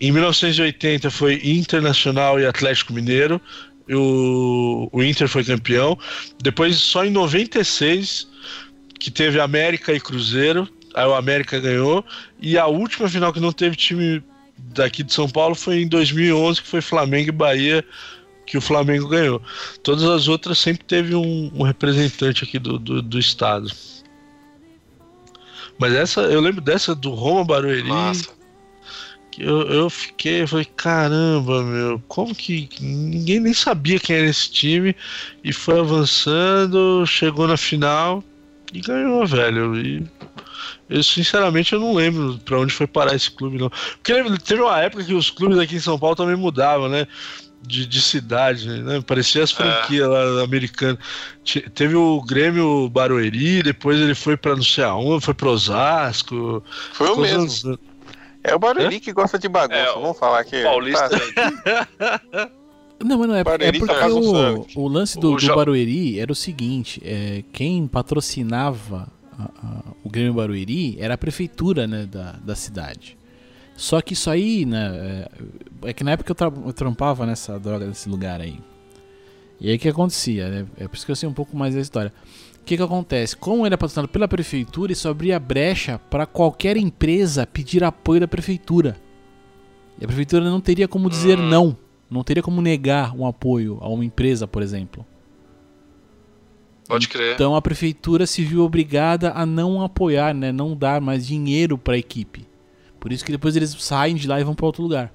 [0.00, 3.40] Em 1980 foi Internacional e Atlético Mineiro,
[3.94, 5.98] o, o Inter foi campeão.
[6.42, 8.28] Depois, só em 96,
[8.98, 12.04] que teve América e Cruzeiro, aí o América ganhou.
[12.40, 14.22] E a última final que não teve time
[14.56, 17.84] daqui de São Paulo foi em 2011, que foi Flamengo e Bahia
[18.50, 19.40] que o Flamengo ganhou.
[19.80, 23.70] Todas as outras sempre teve um, um representante aqui do, do, do estado.
[25.78, 28.28] Mas essa, eu lembro dessa do Roma Barueri, Massa.
[29.38, 34.50] Eu, eu fiquei, eu falei, caramba, meu, como que ninguém nem sabia quem era esse
[34.50, 34.94] time
[35.44, 38.24] e foi avançando, chegou na final
[38.72, 39.76] e ganhou, velho.
[39.76, 40.04] E
[40.88, 43.70] eu sinceramente eu não lembro pra onde foi parar esse clube não.
[43.70, 47.06] Porque teve uma época que os clubes aqui em São Paulo também mudavam, né?
[47.62, 49.02] De, de cidade, né?
[49.06, 50.98] Parecia as franquias lá americanas.
[51.74, 56.64] Teve o Grêmio Barueri, depois ele foi pra não sei aonde, foi pro Osasco.
[56.92, 57.48] Foi o mesmo.
[57.48, 57.89] zanzando.
[58.42, 60.62] É o Barueri que gosta de bagunça, É, vamos falar aqui.
[60.62, 61.08] Paulista.
[61.08, 62.20] Tá,
[63.02, 65.54] Não, mas não, é, é tá porque bagunçando o, o lance do, O do Jo-
[65.54, 71.86] Barueri era o seguinte: é, quem patrocinava a- a- o Grêmio Barueri era a prefeitura
[71.86, 73.16] né, da, da cidade.
[73.74, 75.26] Só que isso aí, né?
[75.82, 78.58] É, é que na época eu, tra eu trampava nessa droga, nesse lugar aí.
[79.58, 80.66] E aí o que acontecia, né?
[80.78, 82.12] É por isso que eu sei um pouco mais da história.
[82.70, 83.36] O que, que acontece?
[83.36, 88.28] Como ele é patrocinado pela prefeitura, isso abria brecha para qualquer empresa pedir apoio da
[88.28, 88.96] prefeitura.
[90.00, 91.76] E a prefeitura não teria como dizer não.
[92.08, 95.04] Não teria como negar um apoio a uma empresa, por exemplo.
[96.86, 97.34] Pode crer.
[97.34, 100.52] Então a prefeitura se viu obrigada a não apoiar, né?
[100.52, 102.46] Não dar mais dinheiro para a equipe.
[103.00, 105.12] Por isso que depois eles saem de lá e vão para outro lugar.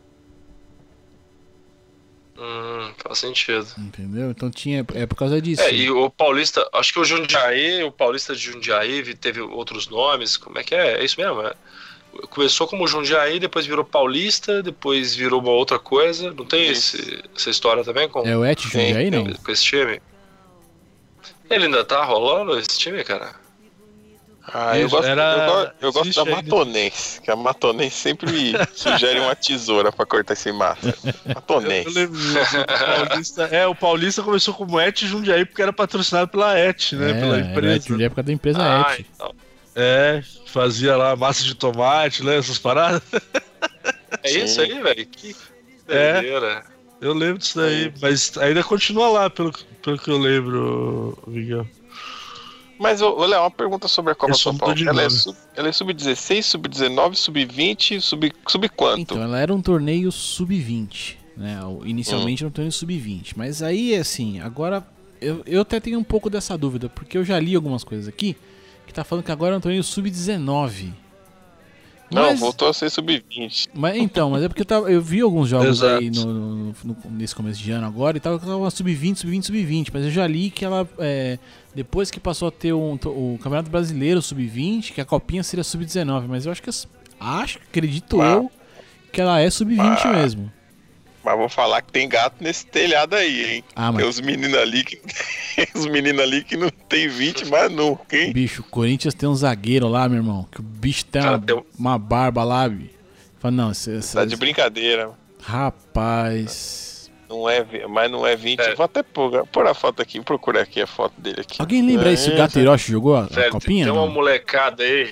[2.46, 3.66] Hum, faz sentido.
[3.78, 4.30] Entendeu?
[4.30, 4.86] Então tinha.
[4.94, 5.64] É por causa disso.
[5.64, 10.38] É, e o Paulista, acho que o Jundiaí, o Paulista de Jundiaí teve outros nomes,
[10.38, 11.00] como é que é?
[11.00, 11.54] É isso mesmo, é?
[12.30, 16.32] Começou como Jundiaí, depois virou Paulista, depois virou uma outra coisa.
[16.32, 19.34] Não tem esse, essa história também com, É o Et Jundiaí, não?
[19.34, 20.00] com esse time?
[21.50, 23.34] Ele ainda tá rolando esse time, cara?
[24.54, 26.32] Ah, eu gosto, era- eu go- eu gosto da.
[26.36, 30.88] Matonense, que a Matonense sempre me sugere uma tesoura pra cortar esse mato.
[30.88, 31.90] Eu, eu Matonense.
[31.90, 33.44] lembro do Paulista.
[33.46, 37.12] É, o Paulista começou como Et Jundiaí porque era patrocinado pela Et, né?
[37.12, 37.88] é, pela Et empresa.
[37.88, 39.06] Jundiaí por causa da empresa ah, Et.
[39.16, 39.36] então.
[39.76, 42.38] É, fazia lá massa de tomate, né?
[42.38, 43.02] Essas paradas.
[44.24, 44.44] É Sim.
[44.46, 45.06] isso aí, velho?
[45.08, 45.36] Que
[45.88, 46.14] É.
[46.14, 46.64] doideira.
[47.02, 49.52] Eu lembro disso daí, mas ainda continua lá, pelo,
[49.84, 51.68] pelo que eu lembro, Miguel.
[52.80, 54.76] Mas, ô, ô, Léo, uma pergunta sobre a Copa São Paulo.
[54.76, 59.00] de Ela é, sub, ela é sub-16, sub-19, sub-20, sub, sub quanto?
[59.00, 61.60] Então, ela era um torneio sub-20, né?
[61.86, 63.34] Inicialmente era um torneio sub-20.
[63.36, 64.86] Mas aí, assim, agora
[65.22, 68.36] eu, eu até tenho um pouco dessa dúvida, porque eu já li algumas coisas aqui
[68.86, 70.94] que tá falando que agora é um torneio sub-19.
[72.16, 73.68] Não, Mas- voltou a ser sub-20.
[73.74, 76.02] Mas então, mas é porque eu, tava- eu vi alguns jogos Exato.
[76.02, 79.44] aí no, no- no- nesse começo de ano agora e tava com uma sub-20, sub-20,
[79.46, 79.90] sub-20.
[79.94, 81.38] Mas eu já li que ela, é,
[81.76, 86.26] depois que passou a ter um, o Campeonato Brasileiro sub-20, que a copinha seria sub-19.
[86.28, 86.70] Mas eu acho que,
[87.20, 88.26] acho, acredito Ah.
[88.32, 88.52] eu,
[89.12, 90.14] que ela é sub-20 Ah.
[90.14, 90.52] mesmo.
[91.26, 93.64] Mas vou falar que tem gato nesse telhado aí, hein?
[93.76, 95.02] Ah, Tem mas os meninos ali que.
[95.74, 98.32] os meninos ali que não tem 20 mais nunca, hein?
[98.32, 101.56] bicho, o Corinthians tem um zagueiro lá, meu irmão, que o bicho tem uma, tem
[101.56, 102.92] um- uma barba lá, bicho.
[103.40, 105.10] Fala, não, esse- Tá de brincadeira.
[105.42, 107.12] rapaz.
[107.28, 108.60] Não é, mas não é 20.
[108.60, 108.76] É.
[108.76, 111.56] Vou até pôr, pôr a foto aqui, procurar aqui a foto dele aqui.
[111.60, 113.86] Alguém lembra aí se o É, Gato Hiroshi jogou a, a copinha?
[113.86, 114.12] tem uma não?
[114.12, 115.12] molecada aí.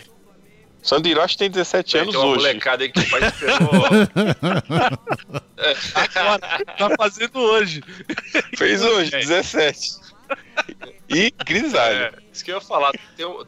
[0.83, 2.37] Sandro Hiroshi tem 17 Tem anos uma hoje.
[2.39, 3.59] molecada aí que o pai esperou.
[6.77, 7.81] Tá fazendo hoje.
[8.57, 9.19] Fez hoje, É.
[9.19, 9.95] 17.
[11.09, 11.97] E grisalho.
[12.05, 12.91] É, isso que eu ia falar.
[13.15, 13.45] Tem, um-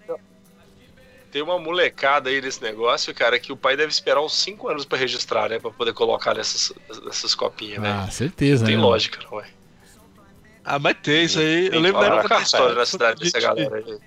[1.31, 4.85] tem uma molecada aí nesse negócio, cara, que o pai deve esperar uns 5 anos
[4.85, 5.59] pra registrar, né?
[5.59, 6.71] Pra poder colocar nessas,
[7.03, 8.11] nessas copinhas, Ah, velho.
[8.11, 8.81] certeza, Tem né?
[8.81, 9.45] lógica, não é?
[10.63, 11.65] Ah, mas tem isso aí.
[11.65, 13.97] Eu Tem lembro da época da história na cidade dessa galera aí.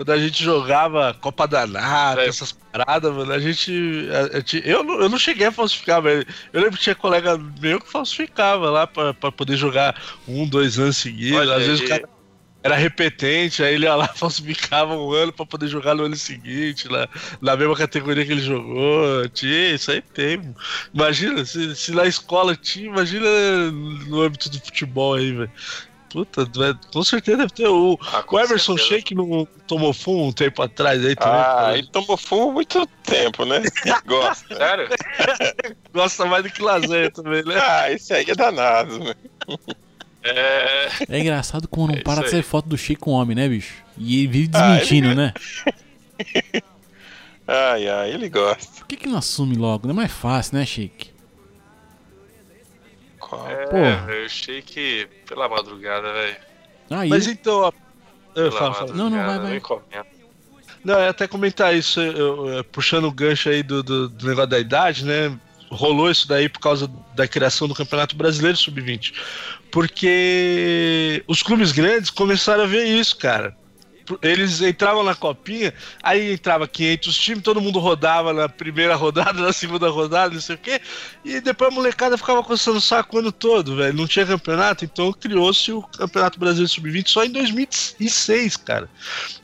[0.00, 2.26] Quando a gente jogava Copa Danada, É.
[2.28, 4.08] essas paradas, mano, a gente.
[4.10, 7.36] a- a eu, não, eu não cheguei a falsificar, mas eu lembro que tinha colega
[7.60, 9.94] meu que falsificava lá pra, pra poder jogar
[10.26, 11.38] um, dois anos seguidos.
[11.40, 11.86] Olha Às vezes aí.
[11.86, 12.08] o cara
[12.62, 16.88] era repetente, aí ele ia lá, falsificava um ano pra poder jogar no ano seguinte,
[16.90, 17.06] na,
[17.38, 19.28] na mesma categoria que ele jogou.
[19.28, 20.54] Tinha, isso aí tem.
[20.94, 23.26] Imagina, se, se na escola tinha, imagina
[23.70, 25.50] no âmbito do futebol aí, velho.
[26.10, 27.98] Puta, vai- com certeza deve ter o.
[28.12, 28.76] Ah, com O Emerson.
[28.76, 31.40] Sheik não tomou fumo um tempo atrás aí também.
[31.40, 31.78] Ah, cara.
[31.78, 33.62] ele tomou fumo há muito tempo, né?
[34.06, 34.56] Gosta.
[34.56, 34.88] Sério?
[35.94, 37.54] Gosta mais do que lasanha também, né?
[37.62, 39.14] Ah, esse aí é danado, né?
[40.22, 40.88] É.
[41.08, 43.48] É engraçado como não É para isso de sair foto do Chico com homem, né,
[43.48, 43.74] bicho?
[43.96, 45.32] E ele vive Ah, desmentindo, né?
[47.46, 48.78] Ai, ai, ele gosta.
[48.78, 49.86] Por que, que não assume logo?
[49.88, 51.10] Não é mais fácil, né, Chique?
[53.30, 53.48] Qual?
[53.48, 54.06] É, Porra.
[54.12, 56.36] eu achei que pela madrugada, velho.
[57.08, 57.72] Mas então, ó.
[58.34, 58.94] Eu falo, falo.
[58.94, 59.62] Não, não, vai, vai.
[60.84, 64.26] Não, eu ia até comentar isso, eu- eu- puxando o gancho aí do, do- do
[64.26, 65.36] negócio da idade, né?
[65.70, 69.12] Rolou isso daí por causa da criação do Campeonato Brasileiro Sub-20.
[69.70, 73.56] Porque os clubes grandes começaram a ver isso, cara.
[74.22, 79.52] Eles entravam na copinha, aí entrava 500 times, todo mundo rodava na primeira rodada, na
[79.52, 80.80] segunda rodada, não sei o quê,
[81.24, 83.96] e depois a molecada ficava coçando o saco o ano todo, velho.
[83.96, 88.88] Não tinha campeonato, então criou-se o Campeonato Brasileiro Sub-20 só em 2006, cara.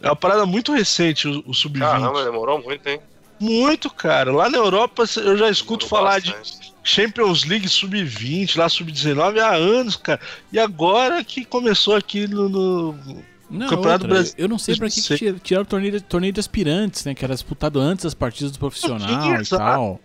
[0.03, 1.81] É uma parada muito recente o, o Sub-20.
[1.81, 3.01] Caramba, demorou muito, hein?
[3.39, 4.33] Muito, cara.
[4.33, 6.75] Lá na Europa eu já escuto Demorou falar de bastante.
[6.83, 10.21] Champions League Sub-20, lá Sub-19 há anos, cara.
[10.53, 12.49] E agora que começou aqui no.
[12.49, 16.33] no- Não, Campeonato outra, Brasileiro- Eu não sei pra que, que tiraram o torneio, torneio
[16.33, 17.15] de aspirantes, né?
[17.15, 19.09] Que era disputado antes das partidas do profissional
[19.41, 20.01] e tal.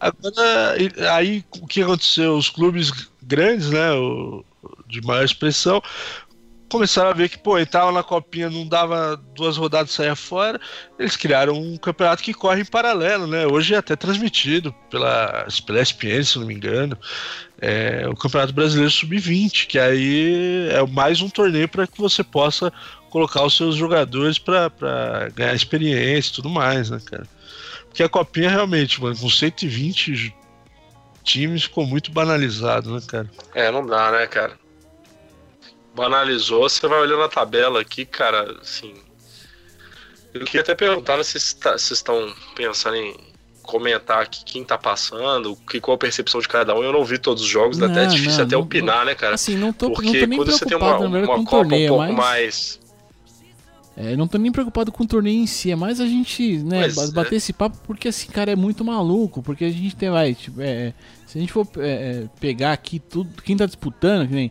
[0.00, 0.74] Agora,
[1.14, 2.36] aí o que aconteceu?
[2.36, 2.90] Os clubes
[3.22, 3.92] grandes, né?
[3.92, 4.44] o-
[4.88, 5.80] de maior expressão,
[6.72, 10.58] começaram a ver que, pô, entrava na copinha, não dava duas rodadas saía fora.
[10.98, 13.46] Eles criaram um campeonato que corre em paralelo, né?
[13.46, 16.96] Hoje é até transmitido pela, pela ESPN, se não me engano.
[17.60, 22.72] É o Campeonato Brasileiro Sub-20, que aí é mais um torneio para que você possa
[23.10, 27.26] colocar os seus jogadores para ganhar experiência e tudo mais, né, cara?
[27.84, 30.34] Porque a copinha realmente, mano, com 120
[31.22, 33.30] times ficou muito banalizado, né, cara?
[33.54, 34.61] É, não dá, né, cara?
[35.94, 38.94] Banalizou, você vai olhando a tabela aqui, cara, assim.
[40.32, 43.14] Eu queria até perguntar se vocês estão pensando em
[43.62, 46.82] comentar aqui quem tá passando, que, qual a percepção de cada um.
[46.82, 49.14] Eu não vi todos os jogos, dá até Não, difícil não, até não, opinar, né,
[49.14, 49.34] cara?
[49.34, 51.96] Assim, não tô, não tô Porque nem quando você tem uma, uma Copa torneio, um
[51.96, 52.16] pouco mas...
[52.16, 52.82] mais.
[53.94, 56.88] É, não tô nem preocupado com o torneio em si, é mais a gente, né,
[56.88, 57.10] ba- é.
[57.10, 60.62] bater esse papo porque esse cara é muito maluco, porque a gente tem, vai, tipo,
[60.62, 60.94] é,
[61.26, 64.50] se a gente for é, é, pegar aqui tudo, quem tá disputando, que nem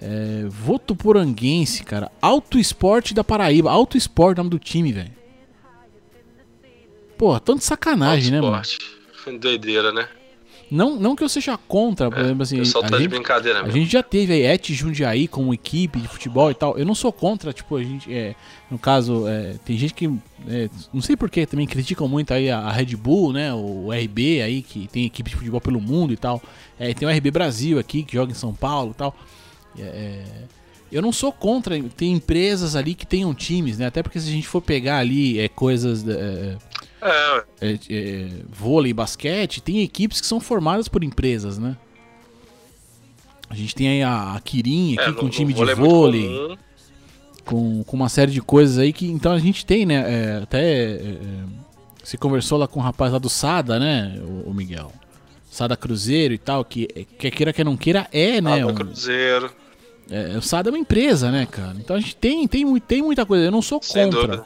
[0.00, 5.12] é, Votuporanguense, cara, Auto Esporte da Paraíba, Auto Esporte, nome do time, velho.
[7.16, 8.60] Pô, tanto sacanagem, né, mano?
[8.60, 8.78] esporte.
[9.40, 10.08] Doideira, né?
[10.70, 13.10] Não, não que eu seja contra, por exemplo, O assim, pessoal a tá de gente,
[13.10, 13.78] brincadeira A mesmo.
[13.78, 16.76] gente já teve aí Et Jundiaí como equipe de futebol e tal.
[16.76, 18.34] Eu não sou contra, tipo, a gente, é,
[18.70, 20.06] no caso, é, tem gente que,
[20.46, 24.42] é, não sei porquê, também criticam muito aí a, a Red Bull, né, o RB
[24.42, 26.40] aí, que tem equipe de futebol pelo mundo e tal.
[26.78, 29.16] É, tem o RB Brasil aqui, que joga em São Paulo e tal.
[29.80, 30.24] É, é,
[30.90, 34.32] eu não sou contra, tem empresas ali que tenham times, né, até porque se a
[34.32, 36.06] gente for pegar ali é, coisas...
[36.08, 36.56] É,
[37.60, 41.76] É, é, é, vôlei, basquete, tem equipes que são formadas por empresas, né?
[43.48, 46.28] A gente tem aí a, a Kirin aqui com um time de vôlei,
[47.44, 49.06] com, com uma série de coisas aí que.
[49.06, 50.40] Então a gente tem, né?
[50.42, 50.98] até.
[52.02, 54.92] você conversou lá com o rapaz lá do Sada, né, o, o Miguel?
[55.50, 56.86] Sada Cruzeiro e tal, que
[57.18, 58.58] quer queira, quer não queira, é, né?
[58.60, 59.50] No um- Cruzeiro.
[60.10, 61.76] É, o Sada é uma empresa, né, cara?
[61.78, 63.44] Então a gente tem, tem, tem muita coisa.
[63.44, 64.44] Eu não sou contra.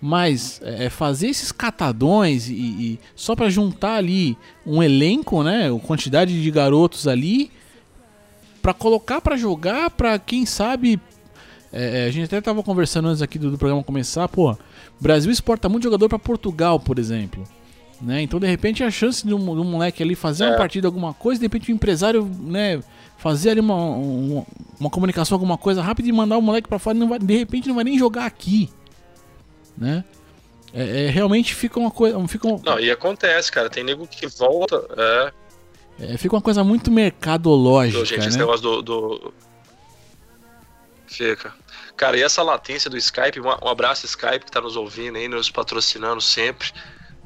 [0.00, 5.68] Mas é, fazer esses catadões e, e só pra juntar ali um elenco, né?
[5.74, 7.50] A quantidade de garotos ali
[8.62, 11.00] pra colocar pra jogar, pra quem sabe.
[11.72, 14.56] é, a gente até tava conversando antes aqui do, do programa começar, pô.
[15.00, 17.42] Brasil exporta muito jogador pra Portugal, por exemplo.
[18.00, 18.22] Né?
[18.22, 20.56] Então, de repente, a chance de um, de um moleque ali fazer uma É.
[20.56, 22.80] partida, alguma coisa, de repente o empresário, né,
[23.18, 24.46] fazer ali uma, uma,
[24.80, 27.68] uma comunicação, alguma coisa rápida e mandar o moleque pra fora, não vai, de repente
[27.68, 28.70] não vai nem jogar aqui
[29.78, 30.04] né?
[30.74, 33.70] É, é, realmente fica uma coisa, fica, um- Não, e acontece, cara.
[33.70, 34.84] Tem nego que volta.
[34.96, 35.32] É,
[36.00, 38.44] é, fica uma coisa muito mercadológica, do, gente, esse né?
[38.44, 39.34] negócio do, do.
[41.06, 41.54] Fica.
[41.96, 45.50] Cara, e essa latência do Skype, um abraço Skype que tá nos ouvindo aí, nos
[45.50, 46.70] patrocinando sempre.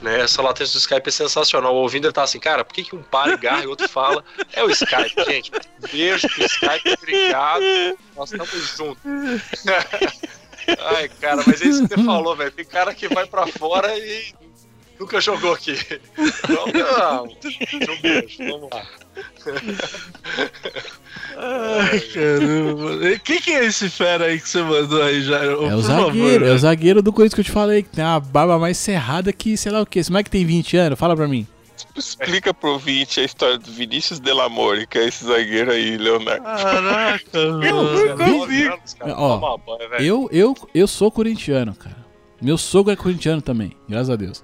[0.03, 0.21] Né?
[0.21, 1.75] Essa latência do Skype é sensacional.
[1.75, 3.89] O ouvindo ele tá assim, cara, por que, que um para e garra e outro
[3.89, 4.25] fala?
[4.53, 5.53] É o Skype, gente.
[5.91, 7.65] Beijo pro Skype, obrigado.
[8.17, 9.03] Nós estamos juntos.
[10.79, 12.51] Ai, cara, mas é isso que você falou, velho.
[12.51, 14.35] Tem cara que vai pra fora e
[15.03, 15.77] nunca jogou aqui.
[16.49, 18.83] Não, um beijo, vamos lá.
[21.37, 23.19] Ai, caramba.
[23.25, 25.67] Quem que é esse fera aí que você mandou aí, Jairo?
[25.67, 26.59] É o Por favor, zagueiro, é o né?
[26.59, 29.73] zagueiro do Corinthians que eu te falei, que tem uma barba mais cerrada que sei
[29.73, 29.99] lá o que.
[29.99, 31.47] Esse moleque tem 20 anos, fala pra mim.
[31.97, 36.45] Explica pro ouvinte a história do Vinícius Delamore, que é esse zagueiro aí, Leonardo.
[36.45, 37.45] Caraca.
[37.45, 39.59] Nove anos, cara, Ó.
[39.99, 42.03] Eu, eu, eu sou corintiano, cara.
[42.41, 44.43] Meu sogro é corintiano também, graças a Deus.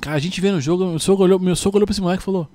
[0.00, 2.22] Cara, a gente vendo o jogo, meu sogro olhou, meu sogro olhou pra esse moleque
[2.22, 2.48] e falou: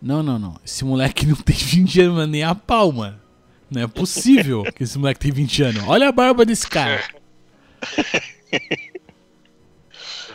[0.00, 0.56] Não, não, não.
[0.64, 3.18] Esse moleque não tem 20 anos, mano, nem a pau, mano.
[3.70, 5.84] Não é possível que esse moleque tem 20 anos.
[5.86, 7.02] Olha a barba desse cara.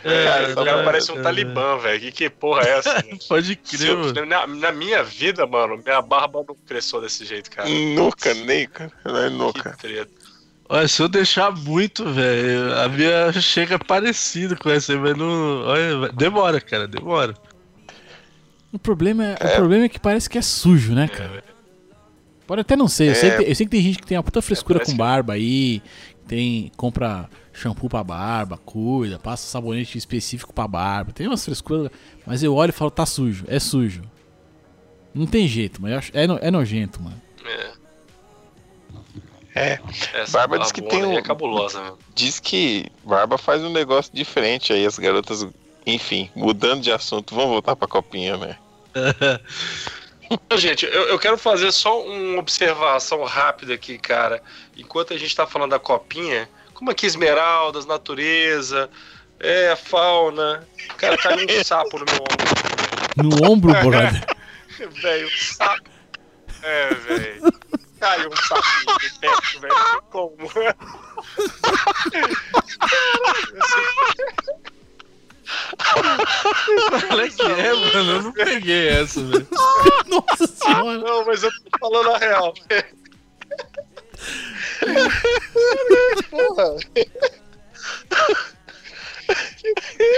[0.02, 1.24] Cara, o cara cara, parece um cara.
[1.24, 2.00] talibã, velho.
[2.00, 3.04] Que, que porra é essa?
[3.28, 4.24] Pode crer, eu- mano.
[4.26, 7.68] na, na minha vida, mano, minha barba não cresceu desse jeito, cara.
[7.68, 8.92] Nunca, nem, cara.
[9.04, 9.76] Não é Que nunca.
[9.76, 10.25] treta.
[10.68, 15.62] Olha, se eu deixar muito, velho, a minha chega parecido com essa aí, mas não.
[15.64, 17.34] Olha, demora, cara, demora.
[18.72, 21.42] O problema é, o problema é que parece que é sujo, né, cara?
[22.46, 23.08] Pode até não ser.
[23.10, 24.92] Eu, sei que, tem- eu sei que tem gente que tem uma puta frescura parece
[24.92, 25.82] com barba aí.
[26.28, 31.12] Tem, compra shampoo pra barba, cuida, passa sabonete específico pra barba.
[31.12, 31.90] Tem umas frescuras.
[32.26, 33.44] Mas eu olho e falo, tá sujo.
[33.48, 34.02] É sujo.
[35.14, 37.20] Não tem jeito, mas eu acho, é, no- é nojento, mano.
[37.44, 37.70] É.
[40.14, 41.94] Essa Barba diz que tem aí um- é cabulosa.
[42.14, 45.46] Diz que barba faz um negócio diferente aí, as garotas.
[45.86, 48.56] Enfim, mudando de assunto, vamos voltar pra copinha, né?
[50.56, 54.42] Gente, eu, eu quero fazer só uma observação rápida aqui, cara.
[54.76, 58.90] Enquanto a gente tá falando da copinha, como aqui esmeraldas, natureza,
[59.38, 60.66] é, fauna.
[60.96, 63.40] Cara, caiu um sapo no meu ombro.
[63.40, 64.26] No ombro, brother.
[65.00, 65.88] Velho, sapo.
[66.62, 67.52] É, velho.
[68.00, 70.02] Caiu um sapinho de teto, velho.
[70.10, 70.36] Como.
[77.08, 77.92] Qual é que é, mano?
[77.94, 79.48] Eu não peguei essa, velho.
[80.06, 80.98] Nossa senhora.
[80.98, 82.54] Não, mas eu tô falando a real.
[86.30, 86.76] Porra.
[89.56, 89.74] Que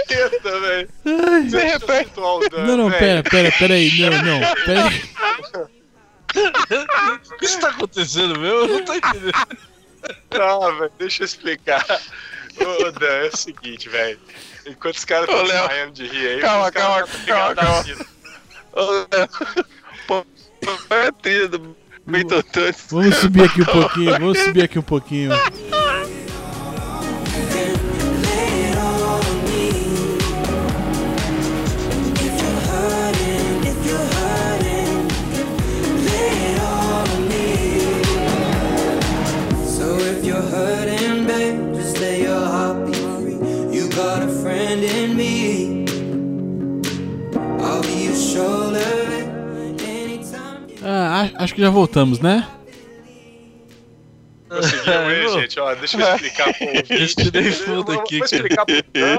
[0.07, 0.89] treta, velho.
[1.49, 2.11] Você repete.
[2.17, 3.99] Não, não, pera, pera, pera aí.
[3.99, 5.69] Não, não, pera aí.
[7.31, 8.61] O que isso tá acontecendo, meu?
[8.61, 9.31] Eu não tô entendendo.
[10.31, 11.85] Não, velho, deixa eu explicar.
[12.59, 14.19] Ô, Dan, é o seguinte, velho.
[14.65, 15.59] Enquanto os caras Ô, estão Léo.
[15.67, 17.83] desmaiando de rir aí, Calma, calma, calma, calma.
[17.83, 18.05] vida.
[20.07, 20.25] Pô,
[20.87, 21.75] Põe a trilha do.
[22.89, 25.31] Vamos subir aqui um pouquinho, vamos subir aqui um pouquinho.
[50.81, 52.47] Ah, acho que já voltamos, né?
[54.49, 55.41] Não.
[55.41, 55.59] gente?
[55.59, 57.31] Ó, deixa eu explicar pro ouvinte.
[57.67, 59.17] Eu aqui, Vou explicar pro Dan.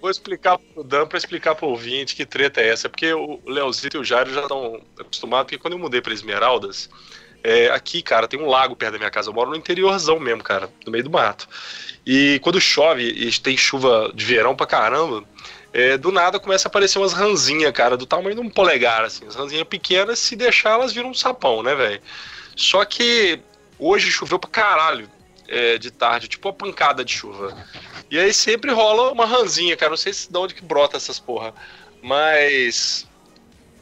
[0.00, 2.88] Vou explicar pro Dan pra explicar pro ouvinte que treta é essa.
[2.88, 5.46] Porque o Leozito e o Jairo já estão acostumados.
[5.46, 6.88] Porque quando eu mudei pra Esmeraldas,
[7.42, 9.30] é, aqui, cara, tem um lago perto da minha casa.
[9.30, 11.48] Eu moro no interiorzão mesmo, cara, no meio do mato.
[12.06, 15.24] E quando chove e tem chuva de verão pra caramba,
[15.74, 19.26] é, do nada começa a aparecer umas ranzinhas, cara, do tamanho de um polegar, assim.
[19.26, 22.00] As ranzinhas pequenas, se deixar, elas viram um sapão, né, velho?
[22.54, 23.40] Só que
[23.76, 25.10] hoje choveu pra caralho
[25.48, 27.56] é, de tarde, tipo uma pancada de chuva.
[28.08, 29.90] E aí sempre rola uma ranzinha, cara.
[29.90, 31.52] Não sei se de onde que brota essas porra.
[32.00, 33.08] Mas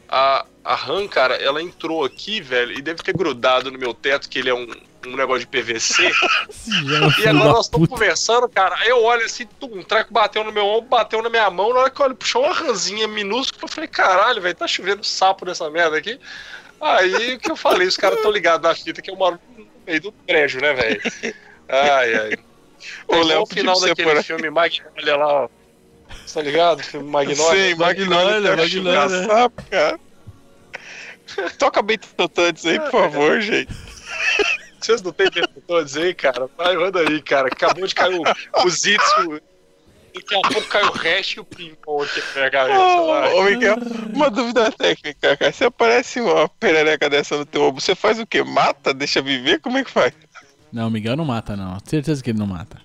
[0.09, 4.27] a, a rã, cara, ela entrou aqui, velho, e deve ter grudado no meu teto,
[4.27, 4.67] que ele é um,
[5.05, 6.03] um negócio de PVC.
[6.63, 8.75] É E filho agora nós estamos conversando, cara.
[8.79, 11.73] Aí eu olho assim, tum, um treco bateu no meu ombro, bateu na minha mão.
[11.73, 13.63] Na hora que eu olho, puxou uma ranzinha minúscula.
[13.63, 16.19] Eu falei, caralho, velho, tá chovendo sapo nessa merda aqui.
[16.79, 19.67] Aí o que eu falei, os caras estão ligados na fita que eu moro no
[19.85, 21.01] meio do prédio, né, velho?
[21.69, 22.33] Ai, ai.
[23.07, 25.49] Ô, É Léo, o final você daquele filme Magnolia lá, ó.
[26.33, 26.83] Tá ligado?
[26.83, 27.69] Filme Magnolia.
[27.69, 29.25] Sim, Magnolia, Magnolia.
[29.27, 29.99] Sapo, cara.
[31.57, 33.73] Toca Beethoven aí, por favor, gente.
[34.83, 36.49] Vocês não tem interruptores aí, cara?
[36.57, 37.47] Vai, manda aí, cara.
[37.47, 39.41] Acabou de cair o, o Zitsu.
[40.13, 42.77] Daqui a pouco cai o resto e o ping-pong aqui na minha cabeça.
[42.77, 43.33] vai.
[43.33, 43.75] Ô, Miguel,
[44.13, 45.51] uma dúvida técnica, cara.
[45.51, 48.43] Se aparece uma perereca dessa no teu ombro, você faz o quê?
[48.43, 48.93] Mata?
[48.93, 49.59] Deixa viver?
[49.59, 50.13] Como é que faz?
[50.71, 51.77] Não, o Miguel não mata, não.
[51.85, 52.81] Certeza que ele não mata.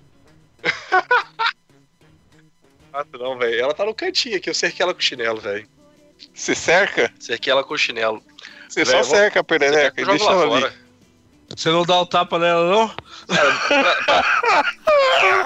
[2.91, 3.61] Ah, não, velho.
[3.61, 4.49] Ela tá no cantinho aqui.
[4.49, 5.67] Eu cerquei ela com chinelo, velho.
[6.33, 7.13] Você cerca?
[7.19, 8.21] Cerquei ela com chinelo.
[8.67, 10.73] Você Velho, só cerca a perereca e deixa ela ali.
[11.55, 12.91] Você não dá o tapa nela, não?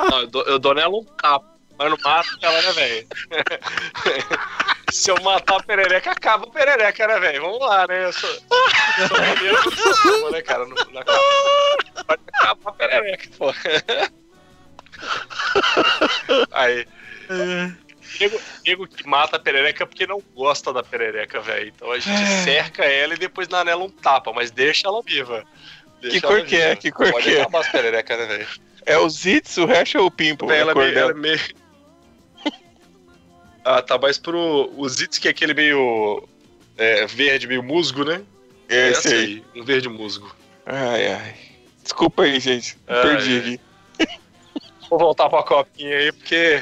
[0.10, 1.54] Não, eu dou, eu dou nela um tapa.
[1.78, 3.08] Mas não mato ela, né, velho?
[4.92, 7.42] Se eu matar a perereca, acaba a perereca, né, velho?
[7.42, 8.06] Vamos lá, né?
[8.06, 10.68] Eu sou, sou mineiro, eu sou né, cara?
[10.68, 11.20] Não, não acaba,
[12.06, 13.52] pode acabar a perereca, pô.
[16.52, 16.86] Aí.
[18.20, 21.74] Nego, nego que mata a perereca porque não gosta da perereca, velho.
[21.76, 25.44] Então a gente cerca ela e depois na nela um tapa, mas deixa ela viva.
[26.12, 26.76] Que cor ela que é?
[26.76, 27.42] Que cor Pode que é?
[27.42, 28.48] acabar as pererecas, né, velho?
[28.86, 30.52] É o Zitz, o resto é o Pimple.
[30.52, 31.40] Ela, a é meio, ela é meio.
[33.66, 34.72] Ah, tá mais pro.
[34.76, 36.28] O Zitz, que é aquele meio.
[36.78, 38.22] é, verde, meio musgo, né?
[38.68, 39.44] É Essa esse aí.
[39.56, 40.36] Um verde musgo.
[40.66, 41.36] Ai, ai.
[41.82, 42.78] Desculpa aí, gente.
[42.88, 43.40] Ai, Perdi ai.
[43.40, 44.20] aqui.
[44.90, 46.62] Vou voltar pra copinha aí, porque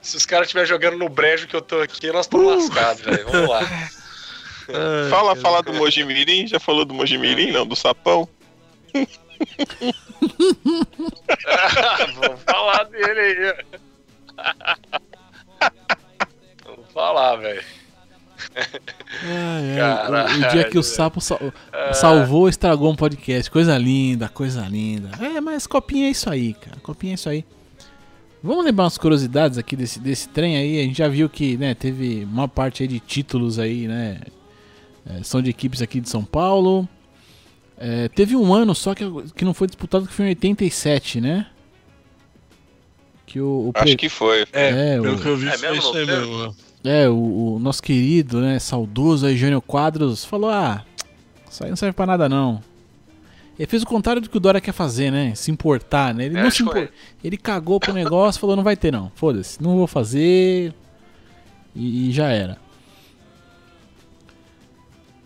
[0.00, 3.26] se os caras estiverem jogando no brejo que eu tô aqui, nós estamos lascados, velho.
[3.30, 3.60] Vamos lá.
[5.08, 6.46] Fala, fala do Mojimirim.
[6.46, 7.66] Já falou do Mojimirim, não?
[7.66, 8.28] Do sapão?
[12.20, 13.54] Vamos falar dele aí.
[16.64, 17.62] Vamos falar, velho.
[19.24, 20.10] Ai, ai,
[20.42, 21.40] o- o, dia que o sapo sal-
[21.92, 23.50] salvou, estragou um podcast.
[23.50, 25.10] Coisa linda, coisa linda.
[25.20, 26.76] É, mas copinha é isso aí, cara.
[26.82, 27.44] Copinha é isso aí.
[28.42, 30.78] Vamos lembrar umas curiosidades aqui desse, desse trem aí.
[30.80, 34.20] A gente já viu que né, teve uma parte aí de títulos aí, né?
[35.08, 36.88] é, são de equipes aqui de São Paulo.
[37.80, 39.04] É, teve um ano só que,
[39.36, 41.46] que não foi disputado, que foi em 87, né?
[43.26, 44.42] Que o, o Acho pre- que foi.
[44.52, 46.26] É, É, pelo o- que eu vi, É foi mesmo, isso aí não teve?
[46.30, 46.56] mesmo.
[46.84, 50.84] É, o, o nosso querido, né, saudoso aí, Jânio Quadros, falou: ah,
[51.50, 52.62] isso aí não serve pra nada não.
[53.58, 55.34] Ele fez o contrário do que o Dória quer fazer, né?
[55.34, 56.26] Se importar, né?
[56.26, 56.88] Ele É, não se impor...
[57.24, 60.72] Ele cagou pro negócio, falou: não vai ter não, foda-se, não vou fazer.
[61.74, 62.56] E, e já era.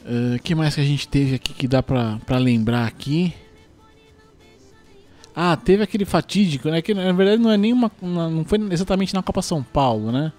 [0.04, 3.34] O que mais que a gente teve aqui que dá pra, pra lembrar aqui?
[5.34, 6.82] Ah, teve aquele fatídico, né?
[6.82, 7.90] Que na verdade não é nenhuma.
[8.00, 10.32] Não foi exatamente na Copa São Paulo, né?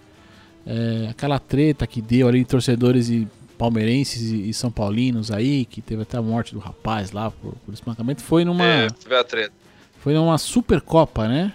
[0.66, 5.82] É, aquela treta que deu ali torcedores e palmeirenses e, e São Paulinos aí, que
[5.82, 8.64] teve até a morte do rapaz lá por, por espancamento, foi numa.
[8.64, 9.54] É, teve a treta.
[10.00, 11.54] Foi numa Supercopa, né?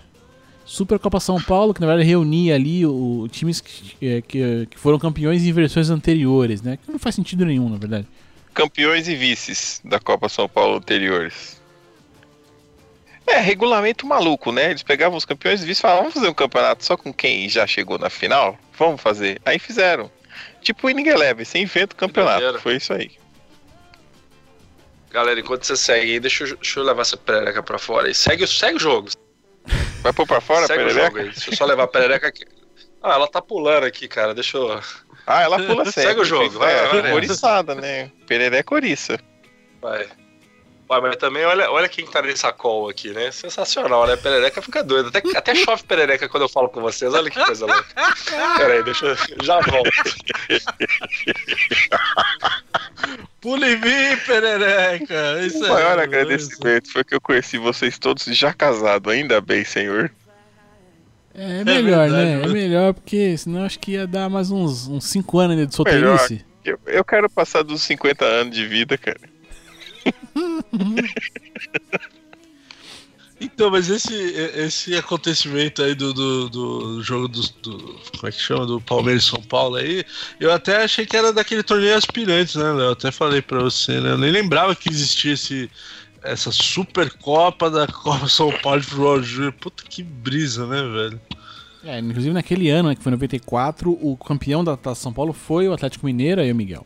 [0.68, 4.78] Supercopa São Paulo, que na verdade reunia ali o, o times que, é, que, que
[4.78, 6.76] foram campeões em versões anteriores, né?
[6.76, 8.06] Que não faz sentido nenhum, na verdade.
[8.52, 11.58] Campeões e vices da Copa São Paulo anteriores.
[13.26, 14.68] É, regulamento maluco, né?
[14.68, 17.48] Eles pegavam os campeões e vices e falavam, vamos fazer um campeonato só com quem
[17.48, 18.58] já chegou na final?
[18.78, 19.40] Vamos fazer.
[19.46, 20.10] Aí fizeram.
[20.60, 22.58] Tipo o Inning Eleven, você inventa o campeonato.
[22.58, 23.10] Foi isso aí.
[25.10, 28.14] Galera, enquanto você segue aí, deixa eu, deixa eu levar essa perereca pra fora aí.
[28.14, 29.08] Segue, segue o jogo.
[30.02, 31.22] Vai pôr pra fora, segue o perereca?
[31.24, 32.44] Deixa eu só levar a perereca aqui.
[33.02, 34.34] Ah, ela tá pulando aqui, cara.
[34.34, 34.80] Deixa eu.
[35.26, 36.02] Ah, ela pula sempre.
[36.08, 37.14] Segue o jogo, vai, é, vai nessa.
[37.14, 38.10] oriçada, né?
[38.26, 39.18] Perereca oriça.
[39.80, 40.08] Vai.
[40.88, 43.30] Vai, mas também olha, olha quem tá nessa call aqui, né?
[43.30, 44.16] Sensacional, né?
[44.16, 45.10] Perereca fica doida.
[45.10, 47.12] Até, até chove perereca quando eu falo com vocês.
[47.12, 47.84] Olha que coisa louca.
[48.56, 49.14] Pera aí, deixa eu.
[49.44, 49.90] Já volto.
[53.38, 55.42] Pula em mim, perereca.
[55.44, 59.12] Isso O é- maior agradecimento foi que eu conheci vocês todos já casados.
[59.12, 60.10] Ainda bem, senhor.
[61.34, 62.32] É, melhor, verdade, né?
[62.32, 62.52] É né?
[62.52, 66.42] melhor, porque senão acho que ia dar mais uns 5 anos de solteirice.
[66.64, 69.20] Eu, eu quero passar dos 50 anos de vida, cara.
[73.40, 74.12] Então, mas esse,
[74.56, 78.66] esse acontecimento aí do, do, do jogo do, do- Como é que chama?
[78.66, 80.02] Do Palmeiras São Paulo aí,
[80.40, 82.90] eu até achei que era daquele torneio aspirantes, né, Léo?
[82.90, 84.10] Até falei pra você, né?
[84.10, 85.70] Eu nem lembrava que existia esse,
[86.20, 89.52] essa Supercopa da Copa São Paulo de Futebol Júnior.
[89.52, 91.20] Puta que brisa, né, velho?
[91.84, 95.68] É, inclusive naquele ano, né, que foi 94, o campeão da Taça São Paulo foi
[95.68, 96.84] o Atlético Mineiro aí o Miguel.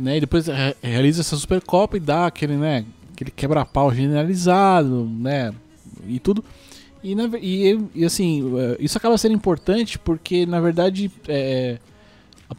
[0.00, 5.52] Né, e depois re- realiza essa Supercopa e dá aquele, né, aquele quebra-pau generalizado, né,
[6.06, 6.42] e tudo.
[7.02, 11.78] E, na e, e, assim, eh, isso acaba sendo importante porque, na verdade, é,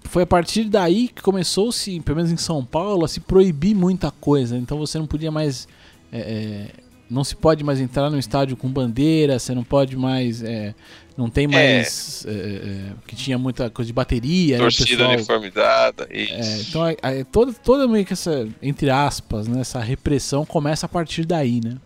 [0.03, 4.09] foi a partir daí que começou-se, pelo menos em São Paulo, a se proibir muita
[4.11, 4.57] coisa.
[4.57, 5.67] Então você não podia mais.
[6.11, 6.80] é, é,
[7.11, 10.41] não se pode mais entrar no estádio com bandeira, você não pode mais.
[10.43, 10.73] é,
[11.17, 12.25] não tem mais.
[12.25, 16.07] é, é, que tinha muita coisa de bateria, né, Torcida pessoal- uniformizada.
[16.09, 16.95] é, então, a-
[17.31, 21.77] toda, toda meio que essa, entre aspas, né, essa repressão começa a partir daí, né?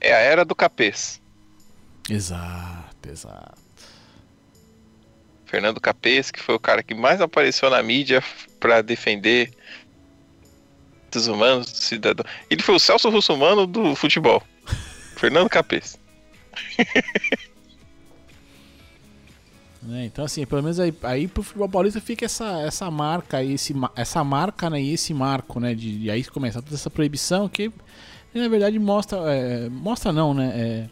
[0.00, 1.20] É a era do capês.
[2.10, 3.60] Exato, exato.
[5.46, 8.24] Fernando Capês, que foi o cara que mais apareceu na mídia
[8.58, 9.50] pra defender
[11.18, 12.24] os humanos do cidadão.
[12.50, 14.42] Ele foi o Celso Russomano do futebol.
[15.16, 15.98] Fernando Capês.
[19.82, 23.54] Né, Então, assim, pelo menos aí, aí pro futebol paulista fica essa, essa marca, aí,
[23.54, 25.74] esse, essa marca né, e esse marco, né?
[25.74, 27.70] De, de aí começar toda essa proibição que,
[28.32, 29.18] na verdade, mostra.
[29.32, 30.52] é, mostra não, né?
[30.54, 30.88] é,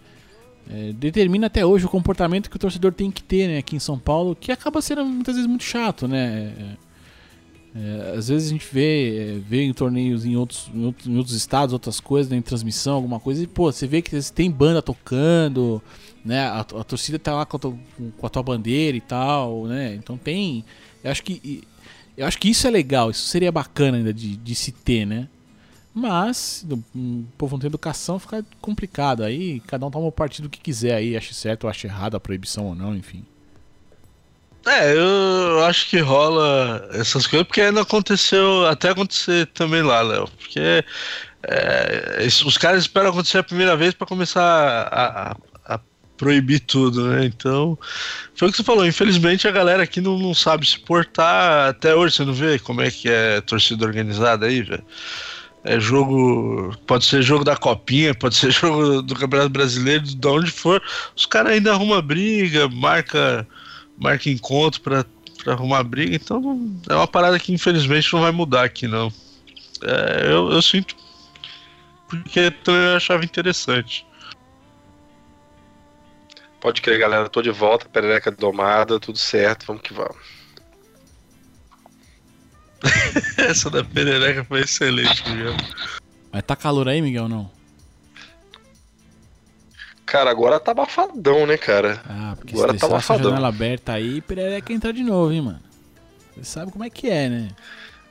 [0.72, 3.80] é, determina até hoje o comportamento que o torcedor tem que ter né, aqui em
[3.80, 6.76] São Paulo, que acaba sendo muitas vezes muito chato, né?
[7.74, 11.16] É, às vezes a gente vê, é, vê em torneios em outros, em outros, em
[11.16, 14.50] outros estados, outras coisas, né, em transmissão, alguma coisa, e pô, você vê que tem
[14.50, 15.80] banda tocando,
[16.24, 16.40] né?
[16.48, 17.78] A, a torcida tá lá com a, tua,
[18.18, 19.94] com a tua bandeira e tal, né?
[19.94, 20.64] Então tem.
[21.02, 21.62] Eu acho que.
[22.16, 25.28] Eu acho que isso é legal, isso seria bacana ainda de, de se ter, né?
[25.94, 29.24] Mas, um povo não tem educação, fica complicado.
[29.24, 32.20] Aí cada um toma o partido que quiser aí, acha certo ou acha errado a
[32.20, 33.24] proibição ou não, enfim.
[34.66, 40.28] É, eu acho que rola essas coisas, porque não aconteceu, até acontecer também lá, Léo.
[40.38, 40.84] Porque
[41.48, 45.36] é, os caras esperam acontecer a primeira vez pra começar a, a-
[45.76, 45.80] a
[46.16, 47.24] proibir tudo, né?
[47.24, 47.78] Então,
[48.34, 51.94] foi o que você falou, infelizmente a galera aqui não, não sabe se portar até
[51.94, 54.84] hoje, você não vê como é que é torcida organizada aí, velho.
[55.62, 56.74] É jogo.
[56.86, 60.82] Pode ser jogo da Copinha, pode ser jogo do Campeonato Brasileiro, de onde for.
[61.16, 63.46] Os caras ainda arrumam briga, marca,
[64.00, 65.04] marca encontro pra,
[65.44, 66.16] pra arrumar briga.
[66.16, 69.12] Então não- é uma parada que infelizmente não vai mudar aqui, não.
[69.82, 70.96] É, eu, eu sinto.
[72.08, 74.04] Porque eu achava interessante.
[76.60, 77.28] Pode crer, galera.
[77.28, 80.16] Tô de volta, perereca domada, tudo certo, vamos que vamos.
[83.38, 85.54] Essa da perereca foi excelente, Miguel.
[86.32, 87.50] Mas tá calor aí, Miguel, não?
[90.10, 92.02] Cara, agora tá abafadão, né, cara?
[92.04, 93.30] Ah, porque Agora se tá deixar essa abafadão.
[93.30, 95.60] janela aberta aí, perereca entrar de novo, hein, mano.
[96.34, 97.48] Você sabe como é que é, né?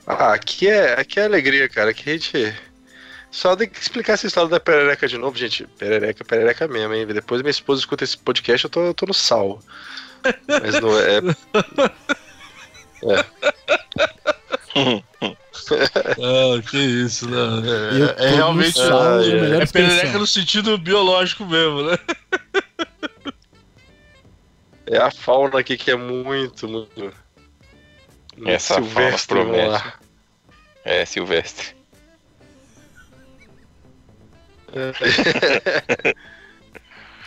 [0.08, 1.90] Ah, aqui é, aqui é alegria, cara.
[1.92, 2.56] Aqui a gente.
[3.30, 5.68] Só tem que explicar essa história da perereca de novo, gente.
[5.78, 7.06] Perereca, perereca mesmo, hein?
[7.06, 9.60] Depois minha esposa escuta esse podcast, eu tô, eu tô no sal.
[10.48, 11.20] Mas não é.
[16.18, 17.64] Não, que isso, não.
[17.64, 18.80] É, é realmente.
[18.80, 21.98] é, é perereca no sentido biológico mesmo, né?
[24.86, 27.00] É a fauna aqui que é muito, muito.
[27.00, 29.94] muito Essa fauna silvestre, vamos promete.
[30.84, 31.76] É, Silvestre.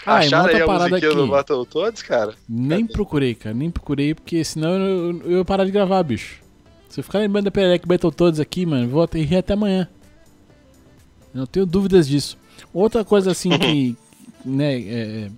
[0.05, 1.31] Ah, e uma Acharam aí a parada musiquinha do aqui.
[1.31, 2.35] Battle Todos, cara?
[2.49, 6.42] Nem procurei, cara, nem procurei, porque senão eu, eu ia parar de gravar, bicho.
[6.93, 9.89] Se eu ficar lembrando da Perereca Battletoads aqui, mano, vou até rir até amanhã.
[11.33, 12.37] Não tenho dúvidas disso.
[12.71, 13.97] Outra coisa assim que,
[14.45, 15.31] né, é,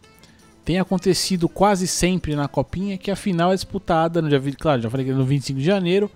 [0.64, 4.82] tem acontecido quase sempre na Copinha é que a final é disputada, no dia, claro,
[4.82, 6.10] já falei que é no 25 de janeiro,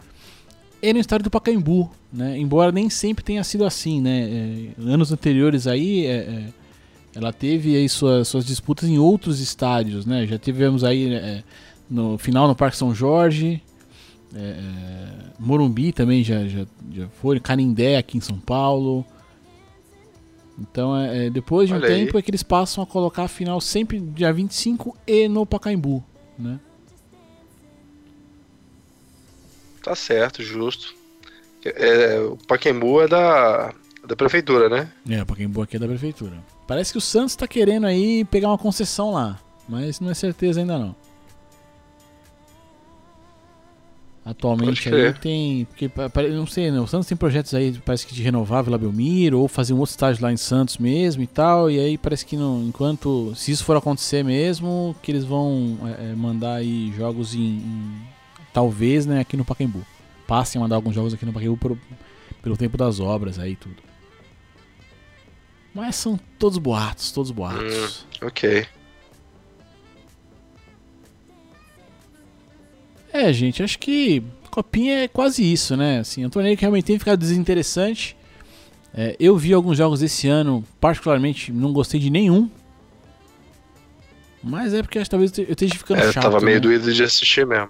[0.82, 2.36] e no estádio do Pacaembu, né?
[2.36, 4.74] Embora nem sempre tenha sido assim, né?
[4.76, 6.45] É, anos anteriores aí, é, é,
[7.14, 10.26] ela teve aí suas, suas disputas em outros estádios, né?
[10.26, 11.45] Já tivemos aí é,
[11.89, 13.62] no final no Parque São Jorge,
[14.34, 15.08] é, é,
[15.38, 19.04] Morumbi também já, já, já foi, Canindé aqui em São Paulo.
[20.58, 22.06] Então, é, é, depois de um Olha aí.
[22.06, 26.04] tempo é que eles passam a colocar a final sempre dia 25 e no Pacaembu,
[26.38, 26.58] né?
[29.82, 30.94] Tá certo, justo.
[31.64, 33.72] É, o Paquembu é da,
[34.06, 34.92] da prefeitura, né?
[35.08, 36.42] É, o Pacaembu aqui é da prefeitura.
[36.66, 40.60] Parece que o Santos tá querendo aí pegar uma concessão lá, mas não é certeza
[40.60, 40.94] ainda não.
[44.30, 45.64] Atualmente aí tem.
[45.64, 45.90] Porque,
[46.30, 46.78] não sei, né?
[46.80, 49.78] O Santos tem projetos aí, parece que de renovar a Vila Belmiro, ou fazer um
[49.78, 51.70] outro estágio lá em Santos mesmo e tal.
[51.70, 53.32] E aí parece que não, enquanto.
[53.34, 58.02] Se isso for acontecer mesmo, que eles vão é, é, mandar aí jogos em, em-
[58.52, 59.84] Talvez, né, aqui no Pacaembu.
[60.26, 61.78] Passem a mandar alguns jogos aqui no Pacaembu pelo,
[62.42, 63.76] pelo tempo das obras aí e tudo.
[65.74, 68.04] Mas são todos boatos, todos boatos.
[68.22, 68.66] Ok.
[73.12, 76.00] É, gente, acho que Copinha é quase isso, né?
[76.00, 78.16] Assim, é um torneio que realmente tem ficado desinteressante.
[78.94, 82.50] É, eu vi alguns jogos esse ano, particularmente não gostei de nenhum.
[84.42, 86.22] Mas é porque acho que talvez eu esteja ficando É, eu chato.
[86.22, 86.61] tava meio né?
[86.61, 87.68] doído de assistir mesmo.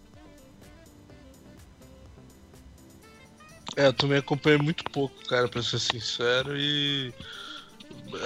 [3.76, 7.12] É, eu também acompanhei muito pouco, cara, pra ser sincero, e.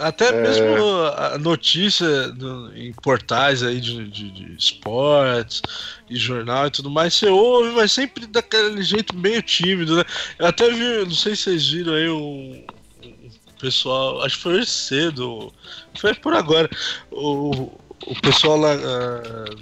[0.00, 0.42] Até É.
[0.42, 0.66] mesmo
[1.16, 5.62] a notícia no- em portais aí de, de, de esportes
[6.08, 10.04] e jornal e tudo mais, você ouve, mas sempre daquele jeito meio tímido, né?
[10.38, 12.64] Eu até vi, não sei se vocês viram aí um,
[13.02, 15.52] um pessoal, acho que foi hoje cedo,
[15.94, 16.68] foi por agora,
[17.10, 18.74] o, o pessoal lá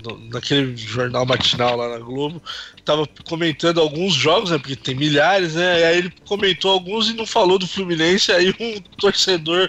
[0.05, 2.43] no- naquele jornal matinal lá na Globo
[2.85, 4.59] tava comentando alguns jogos, né?
[4.59, 5.81] Porque tem milhares, né?
[5.81, 8.33] E aí ele comentou alguns e não falou do Fluminense.
[8.33, 9.69] Aí um torcedor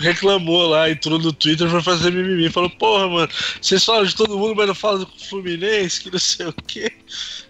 [0.00, 2.50] reclamou lá, entrou no Twitter pra fazer mimimi.
[2.50, 3.28] Falou, porra, mano,
[3.60, 6.90] vocês falam de todo mundo, mas não falam do Fluminense, que não sei o quê.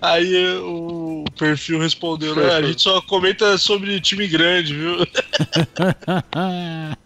[0.02, 2.54] Aí o perfil respondeu, né?
[2.54, 4.96] A gente só comenta sobre time grande, viu?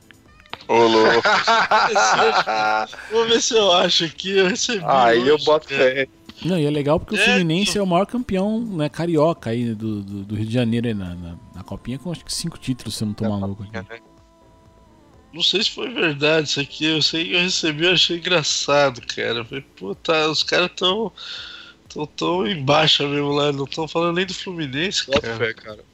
[0.70, 1.20] Ô, louco.
[3.10, 4.38] Vou ver se eu acho aqui.
[4.38, 4.84] Eu recebi.
[4.86, 5.82] Aí eu hoje, boto cara.
[5.82, 6.08] fé.
[6.44, 9.74] Não, e é legal porque o É, Fluminense é o maior campeão né, carioca aí
[9.74, 12.56] do, do, do Rio de Janeiro aí na, na, na Copinha, com acho que cinco
[12.56, 14.00] títulos, se eu não tô maluco aqui.
[15.32, 16.84] Não sei se foi verdade isso aqui.
[16.84, 19.44] Eu sei que eu recebi, eu achei engraçado, cara.
[19.44, 21.10] Falei, pô, tá, os caras tão,
[21.88, 23.50] tão, tão em baixa mesmo lá.
[23.52, 25.36] Não estão falando nem do Fluminense, Boto cara.
[25.36, 25.84] fé, cara.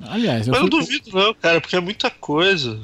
[0.00, 2.80] Aliás, eu Mas não fui, duvido não, cara, porque é muita coisa.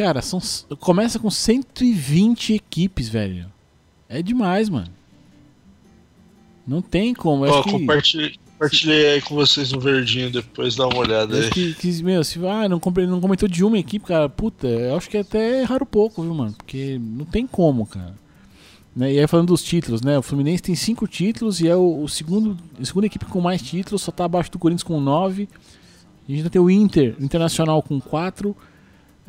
[0.00, 0.40] Cara, são,
[0.78, 3.46] começa com 120 equipes, velho.
[4.08, 4.88] É demais, mano.
[6.66, 7.44] Não tem como.
[7.44, 11.44] Eu Ó, que, compartilhei, compartilhei aí com vocês no verdinho depois, dá uma olhada eu
[11.44, 11.50] aí.
[11.50, 15.10] que, que, meu, se ah, não, não comentou de uma equipe, cara, puta, eu acho
[15.10, 16.54] que até erraram pouco, viu, mano?
[16.54, 18.14] Porque não tem como, cara.
[18.96, 19.12] Né?
[19.12, 20.18] E aí falando dos títulos, né?
[20.18, 23.60] O Fluminense tem cinco títulos e é o, o segundo, a segunda equipe com mais
[23.60, 25.46] títulos, só tá abaixo do Corinthians com nove.
[26.26, 28.56] A gente ainda tem o Inter Internacional com quatro.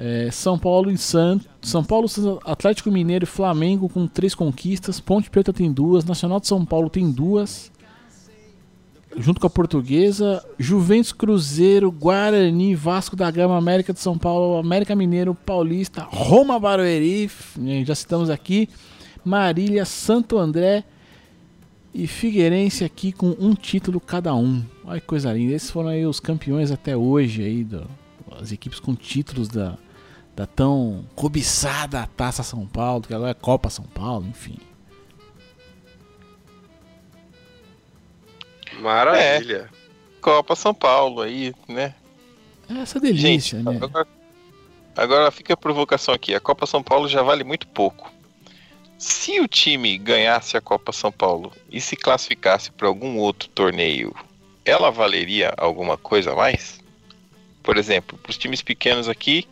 [0.04, 1.47] É, São Paulo e Santos.
[1.62, 2.08] São Paulo,
[2.43, 4.99] Atlético Mineiro e Flamengo com três conquistas.
[4.99, 6.04] Ponte Preta tem duas.
[6.04, 7.72] Nacional de São Paulo tem duas.
[9.16, 10.43] Junto com a Portuguesa.
[10.58, 17.30] Juventus Cruzeiro, Guarani, Vasco da Gama, América de São Paulo, América Mineiro, Paulista, Roma Barueri.
[17.64, 18.68] eh, Já citamos aqui.
[19.24, 20.84] Marília, Santo André
[21.93, 24.64] e Figueirense aqui com um título cada um.
[24.84, 25.54] Olha que coisa linda.
[25.54, 27.86] Esses foram aí os campeões até hoje aí, do,
[28.39, 29.78] as equipes com títulos da,
[30.42, 34.58] da tão cobiçada Taça São Paulo, que agora é Copa São Paulo, enfim.
[38.80, 39.70] Maravilha.
[40.20, 41.94] Copa São Paulo aí, né?
[42.68, 43.80] É essa delícia, Gente, né?
[43.84, 44.08] agora,
[44.96, 46.34] agora fica a provocação aqui.
[46.34, 48.12] A Copa São Paulo já vale muito pouco.
[48.98, 54.16] Se o time ganhasse a Copa São Paulo e se classificasse para algum outro torneio,
[54.66, 56.80] ela valeria alguma coisa a mais?
[57.62, 59.48] Por exemplo, para os times pequenos aqui,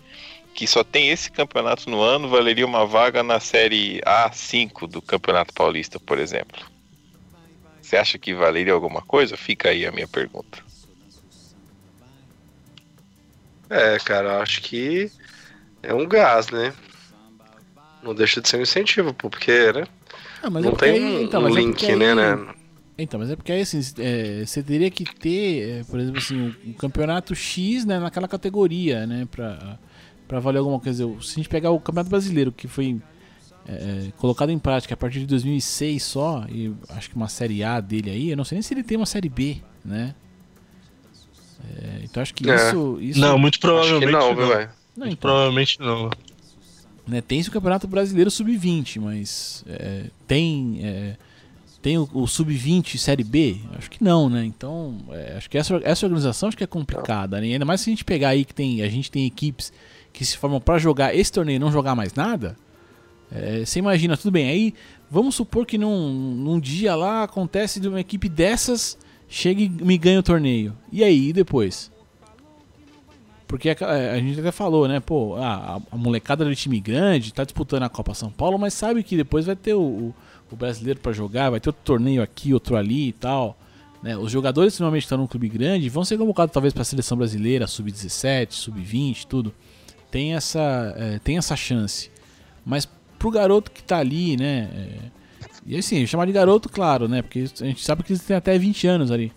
[0.60, 5.54] que só tem esse campeonato no ano, valeria uma vaga na Série A5 do Campeonato
[5.54, 6.62] Paulista, por exemplo.
[7.82, 9.38] Você acha que valeria alguma coisa?
[9.38, 10.62] Fica aí a minha pergunta.
[13.70, 15.10] É, cara, eu acho que
[15.82, 16.74] é um gás, né?
[18.04, 19.88] Não deixa de ser um incentivo, pô, porque, né?
[20.44, 22.54] Ah, mas não porque tem um, então, um mas é link, né, aí- né?
[22.98, 26.38] Então, mas é porque aí assim, é, você teria que ter, é, por exemplo, assim,
[26.38, 29.26] um, um campeonato X né, naquela categoria, né?
[29.32, 29.80] Pra,
[30.30, 31.04] pra valer alguma coisa.
[31.22, 33.02] Se a gente pegar o Campeonato Brasileiro, que foi
[33.68, 37.82] é, colocado em prática a partir de 2006 só, e acho que uma série A
[37.82, 40.14] dele aí, eu não sei nem se ele tem uma série B, né?
[41.78, 42.56] É, então acho que É.
[42.56, 43.20] isso, isso.
[43.20, 44.36] Não, muito provavelmente não, não.
[44.36, 45.16] Não, Muito então.
[45.18, 46.10] provavelmente não.
[47.08, 51.16] né, tem esse campeonato brasileiro sub-20, mas é, tem é,
[51.82, 53.58] tem o, o sub-20 série B?
[53.78, 54.46] Acho que não, né?
[54.46, 57.48] Então, é, acho que essa, essa organização acho que é complicada, né?
[57.48, 59.72] Ainda mais se a gente pegar aí que tem a gente tem equipes
[60.12, 62.56] que se formam para jogar esse torneio e não jogar mais nada.
[63.32, 64.74] é, você imagina, tudo bem, aí
[65.10, 68.98] vamos supor que num, num dia lá acontece de uma equipe dessas
[69.30, 70.76] chega e me ganha o torneio.
[70.92, 71.92] E aí, e depois?
[73.48, 73.76] Porque a,
[74.14, 75.00] a gente até falou, né?
[75.00, 79.04] Pô, a, a molecada do time grande tá disputando a Copa São Paulo, mas sabe
[79.04, 80.16] que depois vai ter o, o,
[80.52, 83.58] o brasileiro pra jogar, vai ter outro torneio aqui, outro ali e tal.
[84.02, 84.18] Né?
[84.18, 87.68] Os jogadores que normalmente estão num clube grande vão ser convocados talvez pra seleção brasileira,
[87.68, 89.54] sub-17, sub-20, tudo.
[90.12, 92.10] Tem essa, é, tem essa chance.
[92.66, 92.88] Mas
[93.18, 94.70] pro garoto que tá ali, né?
[94.74, 95.20] é,
[95.66, 97.22] e assim, chamar de garoto, claro, né?
[97.22, 99.32] Porque a gente sabe que eles têm até 20 anos ali.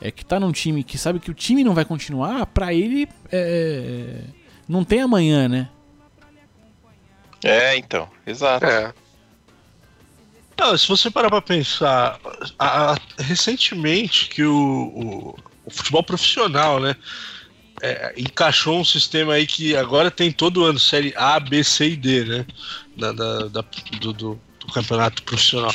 [0.00, 3.08] É que tá num time que sabe que o time não vai continuar, pra ele
[3.32, 4.20] é,
[4.68, 5.68] não tem amanhã, né?
[7.42, 8.64] É, então, exato.
[8.66, 8.92] É.
[10.58, 12.18] Não, se você parar pra pensar,
[12.58, 16.96] a- a- recentemente que o, o- o futebol profissional, né,
[17.82, 21.96] é, encaixou um sistema aí que agora tem todo ano série A, B, C e
[21.96, 22.46] D, né,
[22.96, 23.64] da, da- da-
[24.00, 25.72] do, do- do campeonato profissional.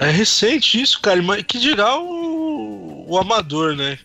[0.00, 3.98] É recente isso, cara, mas que dirá o, o amador, né?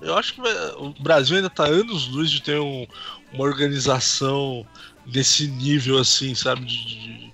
[0.00, 2.86] Eu acho que o Brasil ainda tá anos luz de ter um-
[3.32, 4.66] uma organização
[5.06, 6.64] desse nível assim, sabe?
[6.64, 7.31] de- de-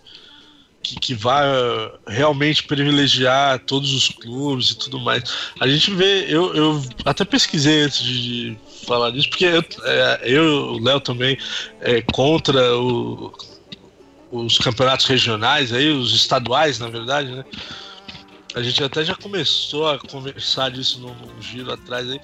[0.89, 5.23] que, que vai uh, realmente privilegiar todos os clubes e tudo mais.
[5.61, 10.45] A gente vê, eu, eu até pesquisei antes de, falar disso, porque eu, é, eu
[10.73, 11.37] o Léo também
[11.81, 13.33] é contra o-
[14.31, 17.45] os campeonatos regionais, aí, os estaduais, na verdade, né?
[18.55, 22.21] A gente até já começou a conversar disso num giro atrás aí.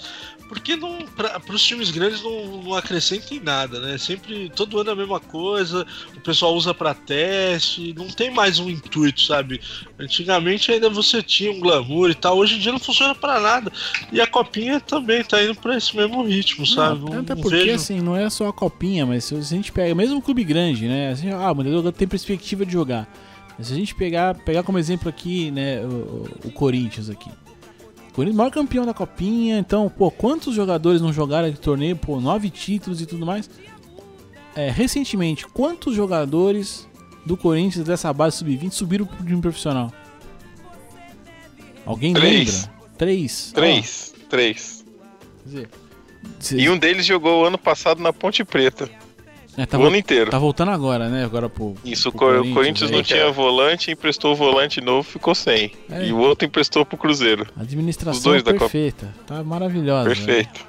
[0.49, 3.97] Porque não, para os times grandes não, não acrescenta em nada, né?
[3.99, 5.87] Sempre, todo ano é a mesma coisa,
[6.17, 9.61] o pessoal usa para teste, não tem mais um intuito, sabe?
[9.99, 13.73] Antigamente ainda você tinha um glamour e tal, hoje em dia não funciona para nada.
[14.13, 17.01] E a copinha também tá indo para esse mesmo ritmo, sabe?
[17.01, 19.73] Não, até não porque, vejo- assim, não é só a copinha, mas se a gente
[19.73, 21.11] pega, mesmo um clube grande, né?
[21.11, 23.09] Assim, ah, o Mandela tem perspectiva de jogar.
[23.57, 27.31] Mas se a gente pegar, pegar como exemplo aqui, né, o, o- o Corinthians aqui.
[28.15, 31.97] Corinthians o maior campeão da copinha, então, pô, quantos jogadores não jogaram aquele torneio?
[31.97, 33.51] Pô, nove títulos e tudo mais.
[34.55, 36.89] É, recentemente, quantos jogadores
[37.27, 39.93] do Corinthians dessa base sub-20 subiram pro time profissional?
[41.85, 42.63] Alguém Três.
[42.63, 42.75] lembra?
[42.97, 43.53] Três.
[43.53, 44.15] Três.
[44.29, 44.85] Três.
[44.87, 45.03] Ó,
[45.43, 45.49] quer
[46.39, 48.89] dizer, E um deles jogou o ano passado na Ponte Preta.
[49.57, 50.31] É, tá o ano inteiro.
[50.31, 51.25] Tá voltando agora, né?
[51.25, 51.75] Agora pro.
[51.85, 53.05] Isso, o pro o Corinthians não aí.
[53.05, 55.73] tinha volante, emprestou o volante novo, ficou sem.
[55.91, 56.07] É.
[56.07, 57.47] E o outro emprestou pro Cruzeiro.
[57.57, 59.15] A administração Os dois perfeita.
[59.27, 60.09] Tá maravilhosa.
[60.09, 60.15] né?
[60.15, 60.67] Perfeito.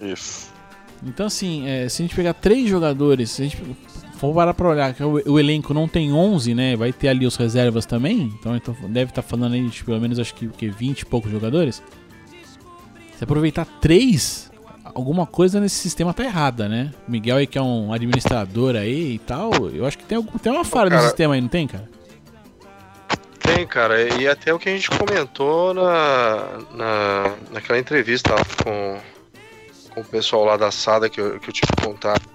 [0.00, 0.52] Isso.
[1.04, 3.58] Então, assim, é, se a gente pegar três jogadores, se a gente
[4.16, 6.76] for parar pra olhar que o, o elenco não tem 11, né?
[6.76, 8.32] Vai ter ali os reservas também.
[8.38, 10.68] Então, então deve estar falando aí de pelo menos acho que, o quê?
[10.70, 11.82] 20 e poucos jogadores.
[13.16, 14.50] Se aproveitar três,
[14.94, 16.92] alguma coisa nesse sistema tá errada, né?
[17.06, 19.50] O Miguel aí que é um administrador aí e tal.
[19.70, 21.88] Eu acho que tem, algum, tem uma falha no Cara, sistema aí, não tem, cara?
[23.40, 28.98] Tem, cara, e até o que a gente comentou na, na, naquela entrevista com,
[29.90, 32.26] com o pessoal lá da SADA que eu, que eu tive contato.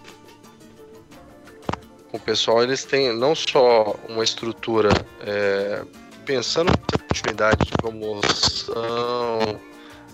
[2.12, 4.89] Com o pessoal, eles têm não só uma estrutura
[5.22, 5.84] é,
[6.26, 9.60] pensando na continuidade de promoção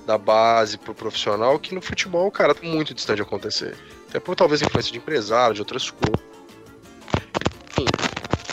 [0.05, 3.75] da base pro profissional, que no futebol, cara, tá muito distante de acontecer.
[4.09, 6.19] Até por talvez influência de empresário, de outras coisas.
[7.71, 7.89] Enfim,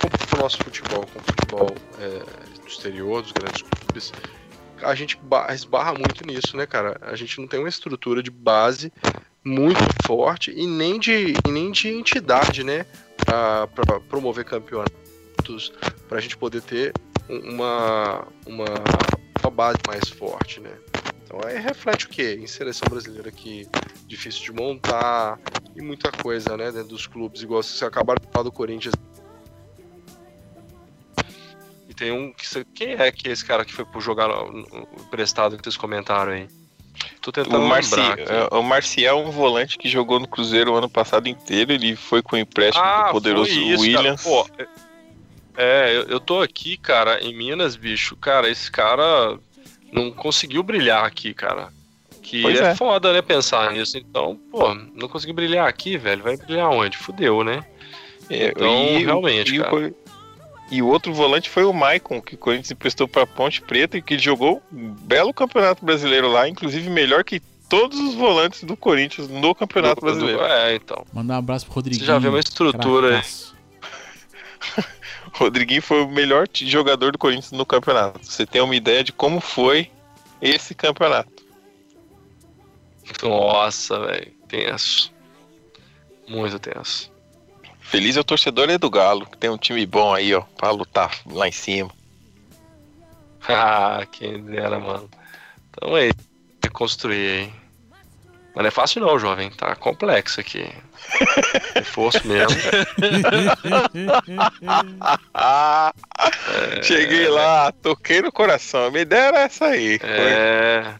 [0.00, 4.12] como o nosso futebol, com o futebol é, do exterior, dos grandes clubes,
[4.82, 6.98] a gente ba- esbarra muito nisso, né, cara?
[7.02, 8.92] A gente não tem uma estrutura de base
[9.44, 12.86] muito forte e nem de, e nem de entidade, né,
[13.24, 15.72] pra promover campeonatos,
[16.08, 16.92] pra gente poder ter
[17.28, 18.64] um- uma, uma,
[19.40, 20.70] uma base mais forte, né?
[21.32, 22.38] Então aí reflete o quê?
[22.38, 23.66] Em seleção brasileira que
[24.06, 25.38] difícil de montar
[25.74, 26.70] e muita coisa, né?
[26.70, 28.94] Dentro dos clubes, igual vocês acabaram de falar do Corinthians.
[31.88, 32.32] E tem um.
[32.34, 34.28] que Quem é que é esse cara que foi pro jogar
[35.00, 36.48] emprestado que vocês comentaram aí?
[37.22, 37.98] Tô tentando O, Marci...
[37.98, 41.72] é, o Marcial é um volante que jogou no Cruzeiro o ano passado inteiro.
[41.72, 44.22] Ele foi com o empréstimo Ah, do poderoso isso, Williams.
[44.22, 44.34] Cara.
[44.44, 44.68] Pô, é-
[45.54, 48.16] é, eu, eu tô aqui, cara, em Minas, bicho.
[48.16, 49.38] Cara, esse cara
[49.92, 51.68] não conseguiu brilhar aqui, cara.
[52.22, 52.74] Que é, é.
[52.74, 53.98] foda, né, pensar nisso.
[53.98, 56.22] Então, pô, não conseguiu brilhar aqui, velho.
[56.22, 56.96] Vai brilhar onde?
[56.96, 57.64] Fudeu, né?
[58.30, 59.70] É, Então, realmente, e, o cara.
[59.70, 59.92] Cor-
[60.70, 64.02] e o outro volante foi o Maicon, que o Corinthians emprestou pra Ponte Preta e
[64.02, 69.28] que jogou um belo campeonato brasileiro lá, inclusive melhor que todos os volantes do Corinthians
[69.28, 70.42] no campeonato Do- do- brasileiro.
[70.42, 71.04] É, então.
[71.12, 72.00] Mandar um abraço pro Rodriguinho.
[72.04, 73.22] Você já vê uma estrutura aí.
[75.34, 78.24] Rodriguinho foi o melhor jogador do Corinthians no campeonato.
[78.24, 79.90] Você tem uma ideia de como foi
[80.40, 81.42] esse campeonato.
[83.22, 84.32] Nossa, velho.
[84.48, 85.12] Tenso.
[86.28, 87.10] Muito tenso.
[87.80, 90.70] Feliz é o torcedor é do Galo, que tem um time bom aí, ó, pra
[90.70, 91.90] lutar lá em cima.
[93.48, 95.10] Ah, quem dera, mano.
[95.68, 96.10] Então é
[96.62, 97.54] reconstruir, hein?
[98.54, 99.50] Mas não é fácil não, jovem.
[99.50, 100.70] Tá complexo aqui.
[101.74, 102.56] Reforço mesmo.
[105.34, 105.92] Ah,
[106.82, 108.86] cheguei lá, toquei no coração.
[108.86, 109.98] A minha ideia era essa aí.
[109.98, 110.94] Foi- É.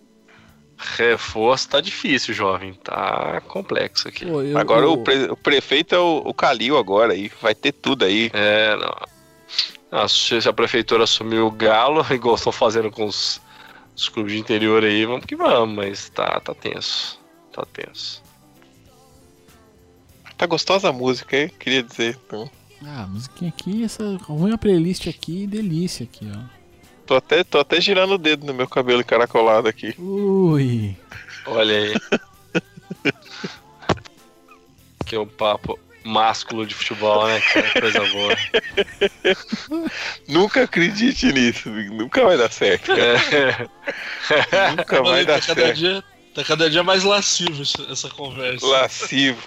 [0.97, 2.75] Reforço tá difícil, jovem.
[2.75, 4.27] Tá complexo aqui.
[4.27, 7.55] Pô, eu- Agora eu- o, pre- o prefeito é o, o Calil agora aí, vai
[7.55, 8.31] ter tudo aí.
[8.33, 8.95] É, não.
[9.93, 13.41] Ah, se se a prefeitura assumir o galo, igual estão fazendo com os,
[13.95, 17.21] os clubes de interior aí, vamos que vamos, mas tá, tá tenso.
[17.53, 18.21] Tá tenso.
[20.43, 21.53] Tá gostosa a música, hein?
[21.57, 22.19] Queria dizer.
[22.27, 22.51] Então,
[22.85, 26.41] Ah, a musiquinha aqui, essa ruim a playlist aqui, delícia aqui, ó.
[27.07, 29.95] tô, até, tô até girando o dedo no meu cabelo encaracolado aqui.
[30.01, 30.97] Ui.
[31.47, 31.95] Olha aí.
[35.07, 37.41] que é um papo másculo de futebol, né?
[37.41, 38.37] Que coisa boa.
[40.27, 42.87] Nunca acredite nisso, nunca vai dar certo.
[42.87, 43.71] cara.
[44.33, 44.71] É.
[44.77, 45.77] Nunca vai tá, dar cada certo.
[45.77, 48.67] dia, tá cada dia mais lascivo essa, essa conversa.
[48.67, 49.41] Lascivo.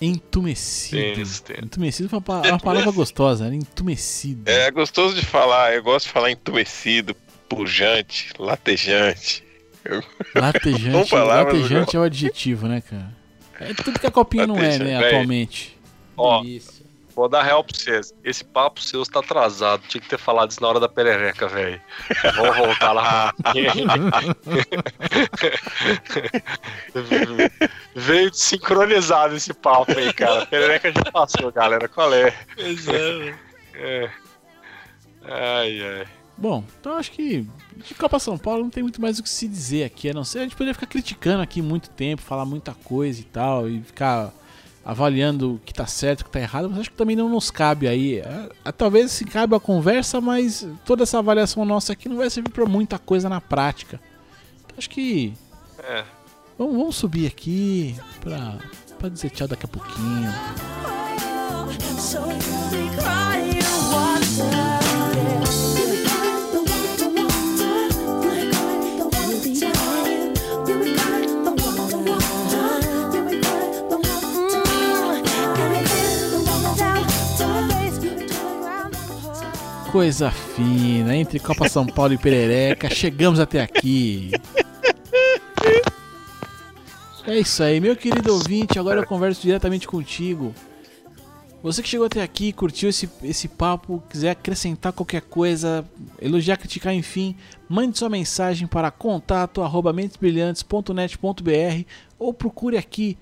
[0.00, 1.14] Entumecido.
[1.14, 1.64] Tenso, tenso.
[1.64, 3.56] Entumecido foi uma, uma palavra gostosa, né?
[3.56, 4.48] Entumecido.
[4.50, 7.16] É gostoso de falar, eu gosto de falar entumecido,
[7.48, 9.44] pujante, latejante.
[9.86, 10.02] São
[10.34, 13.14] Latejante, latejante é o adjetivo, né, cara?
[13.60, 15.06] É tudo que a copinha não é, Latejante, né, velho.
[15.06, 15.78] atualmente.
[16.16, 16.75] Ó, Delícia.
[17.16, 18.12] Vou dar real pra vocês.
[18.22, 19.82] Esse papo seu está atrasado.
[19.88, 21.80] Tinha que ter falado isso na hora da perereca, velho.
[22.36, 23.32] Vamos voltar lá.
[27.96, 30.42] Veio sincronizado esse papo aí, cara.
[30.42, 31.88] A perereca já passou, galera.
[31.88, 32.34] Qual é?
[32.54, 33.34] Pois é.
[33.76, 34.10] É.
[35.24, 36.06] Ai, ai.
[36.36, 37.46] Bom, então acho que
[37.78, 40.22] de Copa São Paulo não tem muito mais o que se dizer aqui, a não
[40.22, 43.80] ser a gente poderia ficar criticando aqui muito tempo, falar muita coisa e tal, e
[43.80, 44.34] ficar
[44.86, 47.50] avaliando o que tá certo, o que tá errado, mas acho que também não nos
[47.50, 48.20] cabe aí.
[48.20, 52.30] É, é, talvez se cabe a conversa, mas toda essa avaliação nossa aqui não vai
[52.30, 54.00] servir pra muita coisa na prática.
[54.64, 55.34] Então, acho que
[55.82, 56.04] É.
[56.56, 58.54] vamos, vamos subir aqui pra,
[58.96, 60.32] pra dizer tchau daqui a pouquinho.
[61.98, 62.20] So
[79.96, 84.30] Coisa fina, entre Copa São Paulo e Perereca, chegamos até aqui.
[87.26, 90.54] É isso aí, meu querido ouvinte, agora eu converso diretamente contigo.
[91.62, 95.82] Você que chegou até aqui, curtiu esse, esse papo, quiser acrescentar qualquer coisa,
[96.20, 97.34] elogiar, criticar, enfim,
[97.66, 101.88] mande sua mensagem para contato arroba mentesbrilhantes.net.br
[102.18, 103.16] ou procure aqui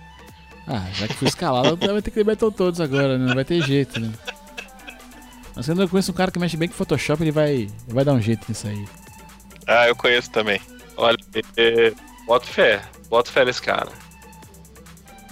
[0.67, 3.25] Ah, já que fui escalado, vai ter que libertar todos agora, né?
[3.27, 4.11] Não vai ter jeito, né?
[5.55, 8.05] Mas quando eu conheço um cara que mexe bem com Photoshop, ele vai, ele vai
[8.05, 8.85] dar um jeito nisso aí.
[9.67, 10.61] Ah, eu conheço também.
[10.95, 11.17] Olha,
[11.57, 11.93] é,
[12.25, 12.81] boto fé.
[13.09, 13.89] Boto fé nesse cara.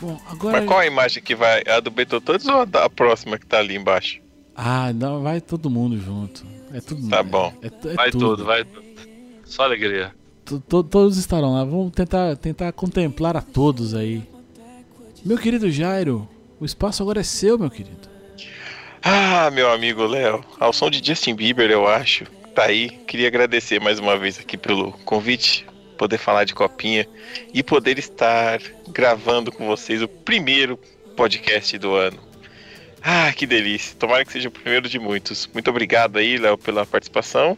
[0.02, 0.58] Bom, agora.
[0.60, 1.62] Mas qual a imagem que vai?
[1.68, 4.20] A do Betotodos ou a da próxima que tá ali embaixo?
[4.56, 6.46] Ah, não, vai todo mundo junto.
[6.74, 7.08] É tudo.
[7.10, 7.54] Tá bom.
[7.62, 8.30] É, é Vai tudo.
[8.30, 8.84] tudo, vai tudo.
[9.46, 10.14] Só alegria.
[10.46, 11.64] To- to- todos estarão lá.
[11.64, 14.24] Vamos tentar, tentar contemplar a todos aí.
[15.24, 16.28] Meu querido Jairo,
[16.60, 18.10] o espaço agora é seu, meu querido.
[19.04, 22.24] Ah, meu amigo Léo, ao som de Justin Bieber, eu acho.
[22.56, 22.90] Tá aí.
[23.06, 25.66] Queria agradecer mais uma vez aqui pelo convite,
[25.98, 27.06] poder falar de copinha
[27.54, 30.80] e poder estar gravando com vocês o primeiro
[31.18, 32.18] podcast do ano.
[33.02, 33.98] Ah, que delícia.
[33.98, 35.50] Tomara que seja o primeiro de muitos.
[35.54, 37.58] Muito obrigado aí, Léo, pela participação.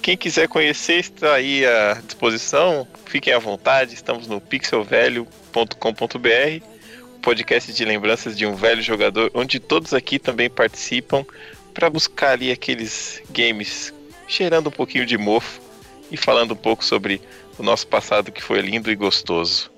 [0.00, 2.88] Quem quiser conhecer está aí à disposição.
[3.06, 3.94] Fiquem à vontade.
[3.94, 6.73] Estamos no pixelvelho.com.br
[7.24, 11.24] podcast de lembranças de um velho jogador, onde todos aqui também participam
[11.72, 13.94] para buscar ali aqueles games
[14.28, 15.58] cheirando um pouquinho de mofo
[16.10, 17.22] e falando um pouco sobre
[17.58, 19.70] o nosso passado que foi lindo e gostoso.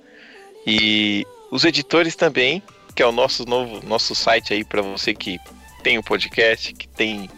[0.67, 2.61] E os editores também,
[2.97, 5.39] que é o nosso novo nosso site aí para você que
[5.85, 7.31] tem um podcast, que tem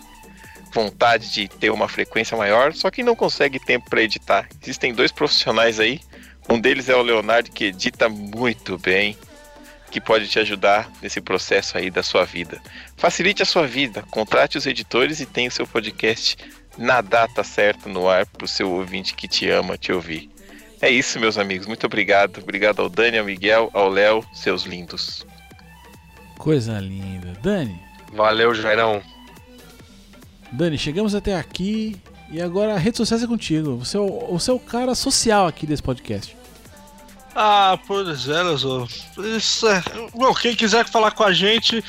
[0.72, 4.48] vontade de ter uma frequência maior, só que não consegue tempo para editar.
[4.62, 6.00] Existem dois profissionais aí.
[6.48, 9.14] Um deles é o Leonardo que edita muito bem
[9.90, 12.60] que pode te ajudar nesse processo aí da sua vida.
[12.96, 16.36] Facilite a sua vida, contrate os editores e tenha o seu podcast
[16.76, 20.30] na data certa no ar para o seu ouvinte que te ama te ouvir.
[20.80, 21.66] É isso, meus amigos.
[21.66, 22.38] Muito obrigado.
[22.38, 25.26] Obrigado ao Dani, ao Miguel, ao Léo, seus lindos.
[26.36, 27.32] Coisa linda.
[27.42, 27.80] Dani,
[28.12, 29.02] Valeu, Jairão.
[30.52, 31.96] Dani, chegamos até aqui
[32.30, 33.76] e agora a rede social é contigo.
[33.76, 36.37] Você é o, você é o cara social aqui desse podcast.
[37.40, 38.88] Ah, pois é, Leozão.
[39.36, 39.80] Isso é...
[40.12, 41.84] Bom, quem quiser falar com a gente,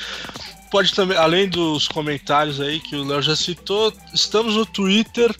[0.70, 5.34] pode também, além dos comentários aí que o Léo já citou, estamos no Twitter,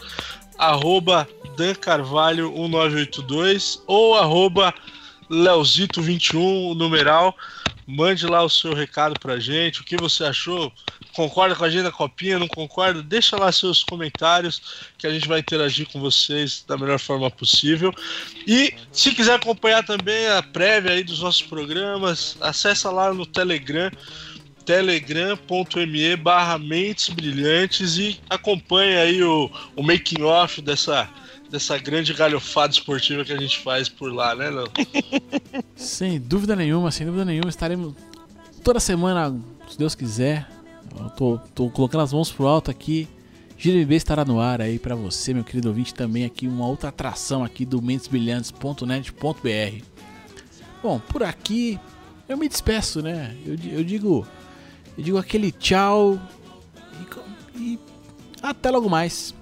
[0.59, 4.75] arroba dancarvalho1982 ou arroba
[5.31, 7.37] leozito21, o numeral.
[7.87, 10.72] Mande lá o seu recado pra gente, o que você achou,
[11.12, 13.03] concorda com a gente na copinha, não concorda?
[13.03, 17.93] Deixa lá seus comentários que a gente vai interagir com vocês da melhor forma possível.
[18.47, 23.91] E se quiser acompanhar também a prévia aí dos nossos programas, acessa lá no Telegram,
[24.64, 31.09] telegram.me barra mentes brilhantes e acompanhe aí o, o making off dessa,
[31.51, 34.70] dessa grande galhofada esportiva que a gente faz por lá, né, Léo?
[35.74, 37.94] Sem dúvida nenhuma, sem dúvida nenhuma, estaremos
[38.62, 39.34] toda semana,
[39.68, 40.48] se Deus quiser.
[40.98, 43.09] Eu tô, tô colocando as mãos pro alto aqui.
[43.59, 47.44] GMB estará no ar aí pra você, meu querido ouvinte, também aqui uma outra atração
[47.44, 49.84] aqui do mentesbrilhantes.net.br.
[50.82, 51.78] Bom, por aqui
[52.28, 53.36] eu me despeço, né?
[53.44, 54.26] Eu, eu digo,
[54.96, 56.18] eu digo aquele tchau
[57.55, 57.78] e e
[58.42, 59.34] até logo mais.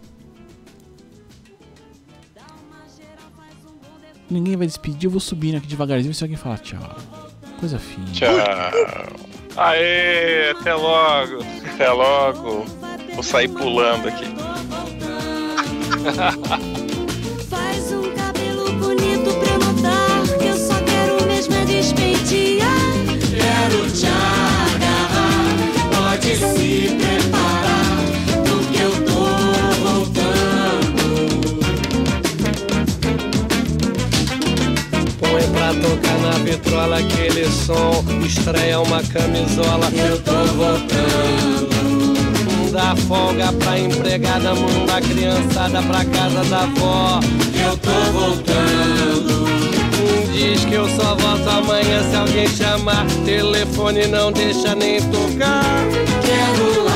[4.31, 6.79] Ninguém vai despedir, eu vou subindo aqui devagarzinho se alguém falar tchau.
[7.59, 8.07] Coisa fina.
[8.13, 8.29] Tchau.
[9.57, 11.39] Aê, até logo.
[11.75, 12.67] Até logo.
[13.15, 14.27] Vou sair pulando aqui.
[17.49, 22.69] Faz um cabelo bonito pra notar que eu só quero mesmo é despentear.
[23.35, 24.07] Quero te
[36.45, 38.05] vitrola aquele som.
[38.25, 39.91] Estreia uma camisola.
[39.93, 41.69] Eu tô voltando.
[42.73, 47.21] Dá folga pra empregada, manda a criançada pra casa da avó.
[47.55, 49.49] Eu tô voltando.
[50.33, 53.07] Diz que eu só volto amanhã se alguém chamar.
[53.25, 55.65] Telefone não deixa nem tocar.
[56.23, 56.88] Quero